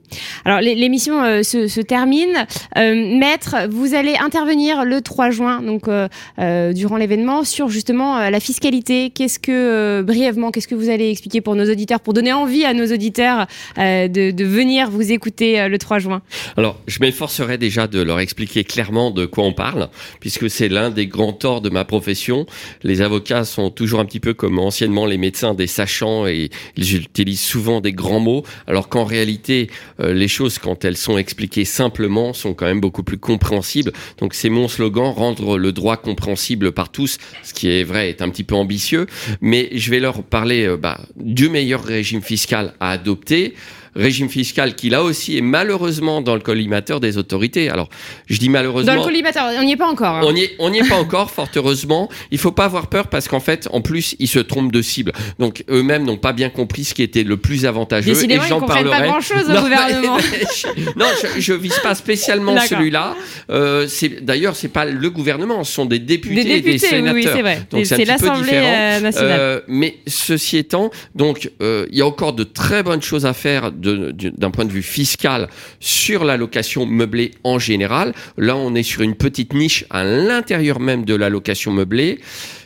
Alors 0.45 0.61
l'émission 0.61 1.23
euh, 1.23 1.43
se, 1.43 1.67
se, 1.67 1.81
termine. 1.81 2.47
Euh, 2.77 3.19
Maître, 3.19 3.57
vous 3.71 3.95
allez 3.95 4.17
intervenir 4.17 4.85
le 4.85 5.01
3 5.01 5.31
juin, 5.31 5.63
donc 5.63 5.85
euh, 5.89 6.73
durant 6.75 6.99
l'événement, 6.99 7.43
sur 7.45 7.71
justement 7.71 8.29
la 8.29 8.41
fiscalité. 8.41 9.09
Qu'est-ce 9.09 9.39
que 9.39 10.03
brièvement, 10.03 10.51
qu'est-ce 10.51 10.69
que 10.69 10.75
vous 10.75 10.91
allez 10.91 11.11
expliquer 11.11 11.41
pour 11.41 11.55
nos 11.55 11.71
auditeurs, 11.71 12.01
pour 12.01 12.13
donner 12.13 12.35
envie 12.35 12.67
à 12.67 12.75
nos 12.75 12.87
auditeurs 12.93 13.47
de, 13.79 14.31
de, 14.31 14.45
venir 14.45 14.91
vous 14.91 15.11
écouter 15.11 15.67
le 15.67 15.79
3 15.79 16.01
juin? 16.01 16.21
Alors, 16.59 16.79
je 16.87 16.99
m'efforcerai 17.01 17.57
déjà 17.57 17.87
de 17.87 18.03
leur 18.03 18.21
expliquer 18.21 18.65
clairement 18.65 19.11
de 19.11 19.25
quoi 19.25 19.45
on 19.45 19.55
parle, 19.55 19.89
puisque 20.21 20.51
c'est 20.51 20.69
l'un 20.69 20.91
des 20.91 21.07
grands 21.07 21.33
torts 21.33 21.63
de 21.63 21.71
ma 21.71 21.87
profession. 21.87 22.45
Les 22.83 23.01
avocats 23.01 23.45
sont 23.45 23.71
toujours 23.71 24.01
un 24.01 24.05
petit 24.05 24.21
peu 24.21 24.35
comme 24.35 24.59
anciennement 24.59 25.07
les 25.07 25.19
médecins, 25.19 25.55
des 25.55 25.67
sachants, 25.67 26.27
et 26.27 26.51
ils 26.77 26.97
utilisent 26.97 27.41
souvent 27.41 27.81
des 27.81 27.93
grands 27.93 28.21
mots, 28.21 28.43
alors 28.67 28.91
qu'en 28.91 29.05
réalité 29.05 29.62
euh, 30.01 30.13
les 30.13 30.29
choses, 30.29 30.59
quand 30.59 30.85
elles 30.85 30.97
sont 30.97 31.19
expliquées 31.19 31.65
simplement, 31.65 32.33
sont 32.33 32.55
quand 32.55 32.67
même 32.67 32.81
beaucoup 32.81 33.03
plus 33.03 33.19
compréhensibles. 33.19 33.93
Donc 34.19 34.35
c'est 34.35 34.49
mon 34.49 34.69
slogan, 34.69 35.13
rendre 35.13 35.59
le 35.59 35.73
droit 35.73 35.97
compréhensible 35.97 36.73
par 36.73 36.91
tous, 36.91 37.19
ce 37.43 37.55
qui 37.55 37.69
est 37.71 37.85
vrai, 37.85 38.09
est 38.09 38.23
un 38.23 38.31
petit 38.31 38.45
peu 38.45 38.55
ambitieux. 38.55 39.07
Mais 39.41 39.71
je 39.73 39.91
vais 39.91 40.01
leur 40.01 40.23
parler 40.23 40.67
euh, 40.67 40.77
bah, 40.77 41.01
du 41.17 41.49
meilleur 41.49 41.85
régime 41.85 42.23
fiscal 42.23 42.75
à 42.81 42.91
adopter 42.91 43.55
régime 43.95 44.29
fiscal 44.29 44.75
qui 44.75 44.91
là 44.91 45.03
aussi 45.03 45.37
est 45.37 45.43
malheureusement 45.43 46.21
dans 46.21 46.35
le 46.35 46.41
collimateur 46.41 47.01
des 47.01 47.19
autorités. 47.19 47.69
Alors, 47.69 47.89
je 48.27 48.39
dis 48.39 48.49
malheureusement. 48.49 48.93
Dans 48.93 49.01
le 49.01 49.05
collimateur, 49.05 49.51
on 49.59 49.65
n'y 49.65 49.73
est 49.73 49.77
pas 49.77 49.89
encore. 49.89 50.17
Hein. 50.17 50.23
On 50.25 50.33
n'y 50.33 50.45
est, 50.45 50.57
on 50.59 50.73
est 50.73 50.89
pas 50.89 50.97
encore, 50.97 51.31
fort 51.31 51.49
heureusement. 51.57 52.09
Il 52.31 52.39
faut 52.39 52.53
pas 52.53 52.65
avoir 52.65 52.89
peur 52.89 53.09
parce 53.09 53.29
qu'en 53.29 53.41
fait, 53.41 53.69
en 53.73 53.81
plus, 53.81 54.17
ils 54.19 54.29
se 54.29 54.39
trompent 54.39 54.73
de 54.73 54.83
cible. 54.83 55.13
Donc, 55.39 55.65
eux-mêmes 55.69 56.05
n'ont 56.05 56.17
pas 56.17 56.33
bien 56.33 56.51
compris 56.51 56.85
ce 56.85 56.95
qui 56.95 57.03
était 57.03 57.25
le 57.25 57.37
plus 57.37 57.67
avantageux. 57.67 58.13
Décidément, 58.13 58.45
et 58.45 58.49
j'en 58.49 58.61
parlerai. 58.61 58.91
pas 58.91 59.07
grand-chose 59.07 59.51
au 59.51 59.61
gouvernement. 59.61 60.17
non, 60.97 61.07
je, 61.23 61.41
je, 61.41 61.53
vise 61.53 61.79
pas 61.83 61.95
spécialement 61.95 62.59
celui-là. 62.61 63.15
Euh, 63.51 63.87
c'est 63.89 64.25
d'ailleurs, 64.25 64.57
c'est 64.57 64.69
pas 64.69 64.85
le 64.85 65.11
gouvernement, 65.11 65.65
ce 65.65 65.73
sont 65.73 65.87
des 65.87 65.99
députés, 65.99 66.45
des, 66.45 66.61
députés, 66.61 66.73
des 66.73 66.79
sénateurs. 66.79 67.15
Oui, 67.15 67.23
c'est 67.25 67.43
vrai. 67.43 67.67
Donc 67.71 67.87
c'est 67.87 68.05
l'Assemblée 68.05 68.51
euh, 68.53 69.01
nationale. 69.01 69.41
Euh, 69.41 69.61
mais 69.69 69.97
ceci 70.07 70.57
étant, 70.57 70.91
donc 71.15 71.51
euh, 71.61 71.87
il 71.91 71.99
y 71.99 72.03
a 72.03 72.07
encore 72.07 72.33
de 72.33 72.45
très 72.45 72.83
bonnes 72.83 73.03
choses 73.03 73.27
à 73.27 73.33
faire 73.33 73.73
d'un 73.83 74.51
point 74.51 74.65
de 74.65 74.73
vue 74.73 74.83
fiscal 74.83 75.49
sur 75.81 76.25
la 76.25 76.37
location 76.37 76.87
meublée 76.87 77.33
en 77.45 77.59
général. 77.59 78.15
Là, 78.37 78.57
on 78.57 78.75
est 78.75 78.83
sur 78.83 79.03
une 79.03 79.15
petite 79.15 79.53
niche 79.53 79.85
à 79.91 80.05
l'intérieur 80.05 80.81
même 80.81 81.05
de 81.05 81.15
la 81.15 81.29
location 81.29 81.73
meublée. 81.73 82.21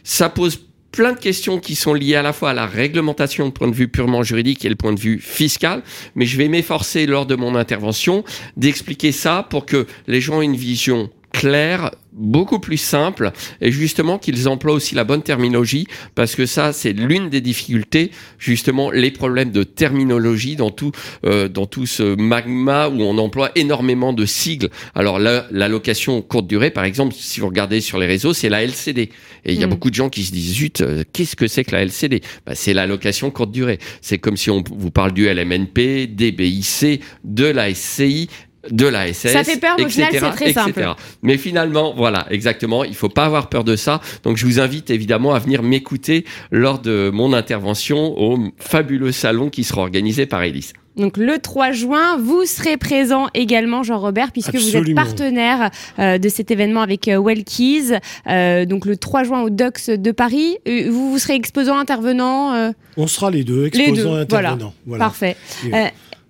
Ça 0.05 0.29
pose 0.29 0.61
plein 0.97 1.13
de 1.13 1.19
questions 1.19 1.59
qui 1.61 1.75
sont 1.75 1.93
liées 1.93 2.15
à 2.15 2.23
la 2.23 2.33
fois 2.33 2.51
à 2.51 2.55
la 2.55 2.67
réglementation 2.67 3.47
de 3.47 3.53
point 3.53 3.69
de 3.69 3.75
vue 3.75 3.89
purement 3.89 4.23
juridique 4.23 4.65
et 4.65 4.69
le 4.71 4.77
point 4.77 4.95
de 4.95 5.01
vue 5.01 5.19
fiscal, 5.19 5.83
mais 6.15 6.25
je 6.25 6.39
vais 6.39 6.49
m'efforcer 6.49 7.05
lors 7.05 7.27
de 7.27 7.37
mon 7.37 7.55
intervention 7.55 8.25
d'expliquer 8.57 9.13
ça 9.13 9.47
pour 9.51 9.67
que 9.67 9.87
les 10.07 10.23
gens 10.23 10.41
aient 10.41 10.47
une 10.47 10.57
vision 10.57 11.11
claire, 11.33 11.91
beaucoup 12.17 12.59
plus 12.59 12.79
simple 12.79 13.31
et 13.61 13.71
justement 13.71 14.19
qu'ils 14.19 14.49
emploient 14.49 14.73
aussi 14.73 14.95
la 14.95 15.05
bonne 15.05 15.23
terminologie 15.23 15.87
parce 16.15 16.35
que 16.35 16.47
ça 16.47 16.73
c'est 16.73 16.93
l'une 16.93 17.29
des 17.29 17.43
difficultés 17.43 18.11
justement 18.39 18.91
les 18.91 19.11
problèmes 19.11 19.53
de 19.53 19.63
terminologie 19.63 20.57
dans 20.57 20.71
tout 20.71 20.93
euh, 21.25 21.49
dans 21.49 21.67
tout 21.67 21.87
ce 21.87 22.17
magma 22.17 22.89
où 22.89 23.03
on 23.03 23.19
emploie 23.19 23.51
énormément 23.55 24.13
de 24.13 24.25
sigles. 24.25 24.71
Alors 24.95 25.19
là 25.19 25.47
l'allocation 25.51 26.23
courte 26.23 26.47
durée 26.47 26.71
par 26.71 26.85
exemple 26.85 27.15
si 27.17 27.41
vous 27.41 27.49
regardez 27.49 27.81
sur 27.81 27.99
les 27.99 28.07
réseaux 28.07 28.33
c'est 28.33 28.49
la 28.49 28.63
LCD 28.63 29.11
et 29.45 29.53
il 29.53 29.61
y 29.61 29.63
a 29.63 29.67
mm. 29.67 29.71
beaucoup 29.71 29.91
de 29.91 29.95
gens 29.95 30.09
qui 30.09 30.25
se 30.25 30.33
disent 30.33 30.55
zut 30.55 30.81
euh, 30.81 31.05
qu'est-ce 31.13 31.37
que 31.37 31.47
c'est 31.47 31.65
que 31.65 31.73
la 31.73 31.83
LCD 31.83 32.23
bah, 32.47 32.55
c'est 32.55 32.73
l'allocation 32.73 33.31
courte 33.31 33.51
durée. 33.51 33.79
C'est 34.01 34.19
comme 34.19 34.37
si 34.37 34.51
on 34.51 34.63
vous 34.67 34.91
parle 34.91 35.13
du 35.13 35.27
LMNP 35.29 36.07
des 36.07 36.33
BIC 36.33 37.03
de 37.25 37.45
la 37.45 37.75
SCI 37.75 38.29
de 38.71 38.87
la 38.87 39.13
SS. 39.13 39.33
Ça 39.33 39.45
fait 39.45 39.61
peur, 39.61 39.77
mais 39.79 39.85
au 39.85 39.89
final, 39.89 40.11
c'est 40.13 40.31
très 40.31 40.53
simple. 40.53 40.87
Mais 41.23 41.37
finalement, 41.37 41.95
voilà, 41.97 42.27
exactement, 42.31 42.85
il 42.85 42.95
faut 42.95 43.09
pas 43.09 43.25
avoir 43.25 43.49
peur 43.49 43.65
de 43.65 43.77
ça. 43.77 44.01
Donc, 44.23 44.37
je 44.37 44.47
vous 44.47 44.61
invite 44.61 44.91
évidemment 44.91 45.35
à 45.35 45.39
venir 45.39 45.63
m'écouter 45.63 46.25
lors 46.51 46.79
de 46.79 47.11
mon 47.13 47.33
intervention 47.33 48.19
au 48.21 48.53
fabuleux 48.59 49.13
salon 49.13 49.51
qui 49.51 49.65
sera 49.65 49.83
organisé 49.83 50.27
par 50.27 50.43
Elise. 50.43 50.73
Donc 50.97 51.19
le 51.19 51.39
3 51.39 51.73
juin, 51.73 52.17
vous 52.19 52.47
serez 52.47 52.79
présent 52.79 53.27
également, 53.35 53.83
Jean-Robert, 53.83 54.33
puisque 54.33 54.55
vous 54.55 54.77
êtes 54.77 54.95
partenaire 54.95 55.71
euh, 55.99 56.17
de 56.17 56.29
cet 56.29 56.51
événement 56.51 56.81
avec 56.81 57.09
euh, 57.09 57.21
Wellkeys. 57.23 57.99
Euh, 58.27 58.65
donc 58.65 58.87
le 58.87 58.97
3 58.97 59.25
juin 59.25 59.43
au 59.43 59.51
DOCS 59.51 59.91
de 59.91 60.11
Paris. 60.11 60.57
vous, 60.67 61.11
vous 61.11 61.19
serez 61.19 61.35
exposant, 61.35 61.79
intervenant 61.79 62.73
On 62.97 63.07
sera 63.07 63.31
les 63.31 63.45
deux, 63.45 63.67
exposants, 63.67 64.15
intervenants. 64.15 64.73
Voilà. 64.87 65.05
Parfait. 65.05 65.37
Et 65.67 65.71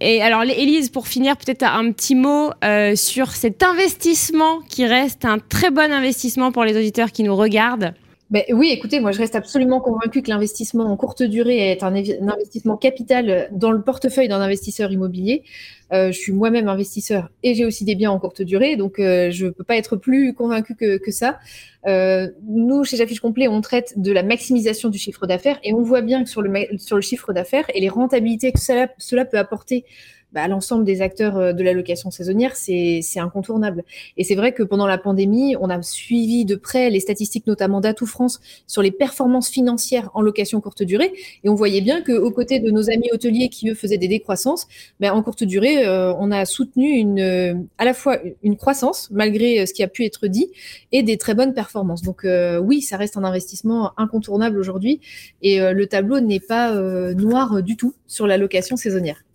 alors, 0.01 0.43
Élise, 0.43 0.91
pour 0.91 1.09
finir, 1.09 1.37
peut-être 1.37 1.63
un 1.63 1.91
petit 1.91 2.15
mot 2.15 2.51
euh, 2.65 2.95
sur 2.97 3.31
cet 3.31 3.63
investissement 3.63 4.61
qui 4.69 4.85
reste 4.85 5.25
un 5.25 5.39
très 5.39 5.71
bon 5.71 5.91
investissement 5.91 6.53
pour 6.53 6.65
les 6.65 6.77
auditeurs 6.77 7.13
qui 7.13 7.23
nous 7.23 7.35
regardent. 7.35 7.95
Ben, 8.29 8.43
oui, 8.51 8.71
écoutez, 8.73 8.99
moi 8.99 9.13
je 9.13 9.19
reste 9.19 9.37
absolument 9.37 9.81
convaincu 9.81 10.21
que 10.21 10.31
l'investissement 10.31 10.85
en 10.91 10.97
courte 10.97 11.23
durée 11.23 11.71
est 11.71 11.85
un, 11.85 11.95
investissement 11.95 12.77
capital 12.77 13.49
dans 13.53 13.71
le 13.71 13.81
portefeuille 13.83 14.27
d'un 14.27 14.41
investisseur 14.41 14.91
immobilier. 14.91 15.45
Euh, 15.93 16.11
je 16.11 16.19
suis 16.19 16.33
moi-même 16.33 16.67
investisseur 16.69 17.31
et 17.45 17.55
j'ai 17.55 17.65
aussi 17.65 17.85
des 17.85 17.95
biens 17.95 18.11
en 18.11 18.19
courte 18.19 18.43
durée, 18.43 18.75
donc 18.75 18.99
euh, 18.99 19.31
je 19.31 19.47
ne 19.47 19.51
peux 19.51 19.63
pas 19.63 19.77
être 19.77 19.95
plus 19.95 20.35
convaincu 20.35 20.75
que, 20.75 20.99
ça. 21.13 21.39
Euh, 21.87 22.29
nous, 22.43 22.83
chez 22.83 22.97
J'affiche 22.97 23.21
Complet, 23.21 23.47
on 23.47 23.61
traite 23.61 23.95
de 23.97 24.11
la 24.11 24.25
maximisation 24.25 24.89
du 24.89 24.99
chiffre 24.99 25.29
d'affaires 25.29 25.61
et 25.63 25.73
on 25.73 25.83
voit 25.83 26.01
bien 26.01 26.25
que 26.25 26.29
sur 26.29 26.43
le, 26.43 27.01
chiffre 27.01 27.33
d'affaires 27.33 27.67
et 27.75 27.81
les 27.81 27.89
rentabilités 27.89 28.51
que 28.51 28.59
cela 28.59 29.25
peut 29.25 29.39
apporter 29.39 29.85
bah, 30.33 30.49
l'ensemble 30.49 30.85
des 30.85 31.03
acteurs 31.03 31.37
euh, 31.37 31.53
de 31.53 31.63
la 31.63 31.73
location 31.73 32.11
saisonnière, 32.11 32.57
c'est 32.57 33.01
incontournable. 33.17 33.85
Et 34.17 34.25
c'est 34.25 34.35
vrai 34.35 34.53
que 34.53 34.63
pendant 34.63 34.87
la 34.87 34.99
pandémie, 34.99 35.57
on 35.61 35.71
a 35.71 35.81
suivi 35.83 36.45
de 36.45 36.57
près 36.57 36.91
les 36.91 37.01
statistiques, 37.01 37.47
notamment 37.47 37.81
d'Atout 37.81 38.07
France, 38.07 38.41
sur 38.67 38.83
les 38.83 38.91
performances 38.91 39.49
financières 39.49 40.11
en 40.15 40.21
location 40.21 40.61
courte 40.61 40.83
durée. 40.83 41.13
Et 41.45 41.49
on 41.49 41.55
voyait 41.55 41.81
bien 41.81 42.03
qu'aux 42.03 42.31
côtés 42.33 42.61
de 42.61 42.71
nos 42.71 42.91
amis 42.91 43.09
hôteliers 43.13 43.49
qui, 43.49 43.71
eux, 43.71 43.75
faisaient 43.75 43.99
des 43.99 44.09
décroissances, 44.09 44.67
bah, 45.01 45.15
en 45.15 45.23
courte 45.23 45.45
durée, 45.45 45.87
euh, 45.87 46.13
on 46.19 46.31
a 46.31 46.45
soutenu 46.45 46.89
une, 46.91 47.21
euh, 47.21 47.55
à 47.79 47.85
la 47.85 47.95
fois 47.95 48.19
une 48.43 48.57
croissance, 48.57 49.09
malgré 49.13 49.65
ce 49.65 49.73
qui 49.73 49.83
a 49.83 49.89
pu 49.89 50.05
être 50.05 50.27
dit, 50.27 50.49
et 50.93 51.03
des 51.03 51.19
très 51.19 51.35
bonnes 51.35 51.55
performances. 51.55 52.03
Donc 52.03 52.27
oui, 52.63 52.83
ça 52.83 52.97
reste 52.97 53.17
un 53.17 53.25
investissement 53.25 53.93
incontournable 53.97 54.59
aujourd'hui. 54.59 55.01
Et 55.43 55.59
le 55.59 55.87
tableau 55.87 56.21
n'est 56.21 56.41
pas 56.41 56.75
noir 57.15 57.63
du 57.63 57.77
tout 57.77 57.95
sur 58.07 58.27
la 58.27 58.37
location 58.39 58.77
saisonnière. 58.77 59.26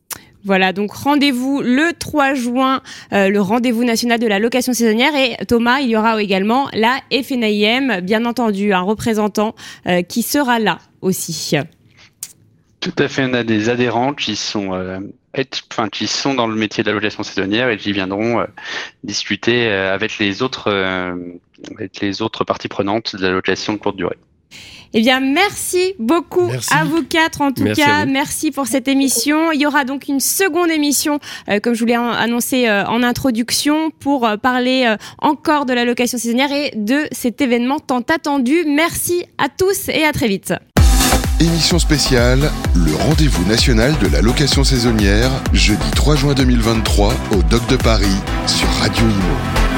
Voilà, 0.43 0.73
donc 0.73 0.91
rendez-vous 0.91 1.61
le 1.61 1.93
3 1.97 2.33
juin, 2.33 2.81
euh, 3.13 3.29
le 3.29 3.41
rendez-vous 3.41 3.83
national 3.83 4.19
de 4.19 4.27
la 4.27 4.39
location 4.39 4.73
saisonnière. 4.73 5.15
Et 5.15 5.37
Thomas, 5.45 5.79
il 5.79 5.89
y 5.89 5.95
aura 5.95 6.21
également 6.21 6.67
la 6.73 6.99
FNIM, 7.11 8.01
bien 8.01 8.25
entendu, 8.25 8.73
un 8.73 8.81
représentant 8.81 9.55
euh, 9.87 10.01
qui 10.01 10.23
sera 10.23 10.59
là 10.59 10.79
aussi. 11.01 11.55
Tout 12.79 12.93
à 12.97 13.07
fait, 13.07 13.25
on 13.25 13.33
a 13.33 13.43
des 13.43 13.69
adhérents 13.69 14.13
qui 14.13 14.35
sont, 14.35 14.73
euh, 14.73 14.99
qui 15.91 16.07
sont 16.07 16.33
dans 16.33 16.47
le 16.47 16.55
métier 16.55 16.83
de 16.83 16.89
la 16.89 16.95
location 16.95 17.21
saisonnière 17.21 17.69
et 17.69 17.77
qui 17.77 17.91
viendront 17.91 18.43
discuter 19.03 19.69
avec 19.69 20.17
les 20.17 20.41
autres, 20.41 20.71
avec 21.77 21.99
les 21.99 22.23
autres 22.23 22.43
parties 22.43 22.67
prenantes 22.67 23.15
de 23.15 23.21
la 23.21 23.31
location 23.31 23.73
de 23.73 23.77
courte 23.77 23.97
durée. 23.97 24.17
Eh 24.93 25.01
bien, 25.01 25.21
merci 25.21 25.93
beaucoup 25.99 26.51
à 26.71 26.83
vous 26.83 27.03
quatre, 27.03 27.41
en 27.41 27.51
tout 27.51 27.63
cas. 27.63 28.05
Merci 28.05 28.51
pour 28.51 28.67
cette 28.67 28.87
émission. 28.87 29.51
Il 29.51 29.61
y 29.61 29.65
aura 29.65 29.85
donc 29.85 30.07
une 30.07 30.19
seconde 30.19 30.69
émission, 30.69 31.19
euh, 31.49 31.59
comme 31.59 31.73
je 31.73 31.79
vous 31.79 31.85
l'ai 31.85 31.95
annoncé 31.95 32.67
euh, 32.67 32.85
en 32.85 33.01
introduction, 33.03 33.91
pour 33.99 34.27
euh, 34.27 34.35
parler 34.35 34.93
encore 35.19 35.65
de 35.65 35.73
la 35.73 35.85
location 35.85 36.17
saisonnière 36.17 36.51
et 36.51 36.71
de 36.75 37.07
cet 37.11 37.41
événement 37.41 37.79
tant 37.79 38.01
attendu. 38.01 38.65
Merci 38.67 39.23
à 39.37 39.47
tous 39.47 39.87
et 39.89 40.03
à 40.03 40.11
très 40.11 40.27
vite. 40.27 40.53
Émission 41.39 41.79
spéciale, 41.79 42.51
le 42.75 42.93
rendez-vous 42.93 43.47
national 43.47 43.97
de 43.99 44.07
la 44.07 44.21
location 44.21 44.63
saisonnière, 44.63 45.31
jeudi 45.53 45.89
3 45.95 46.15
juin 46.15 46.33
2023 46.33 47.13
au 47.31 47.41
Doc 47.43 47.65
de 47.67 47.77
Paris 47.77 48.17
sur 48.45 48.67
Radio 48.79 49.03
Imo. 49.05 49.70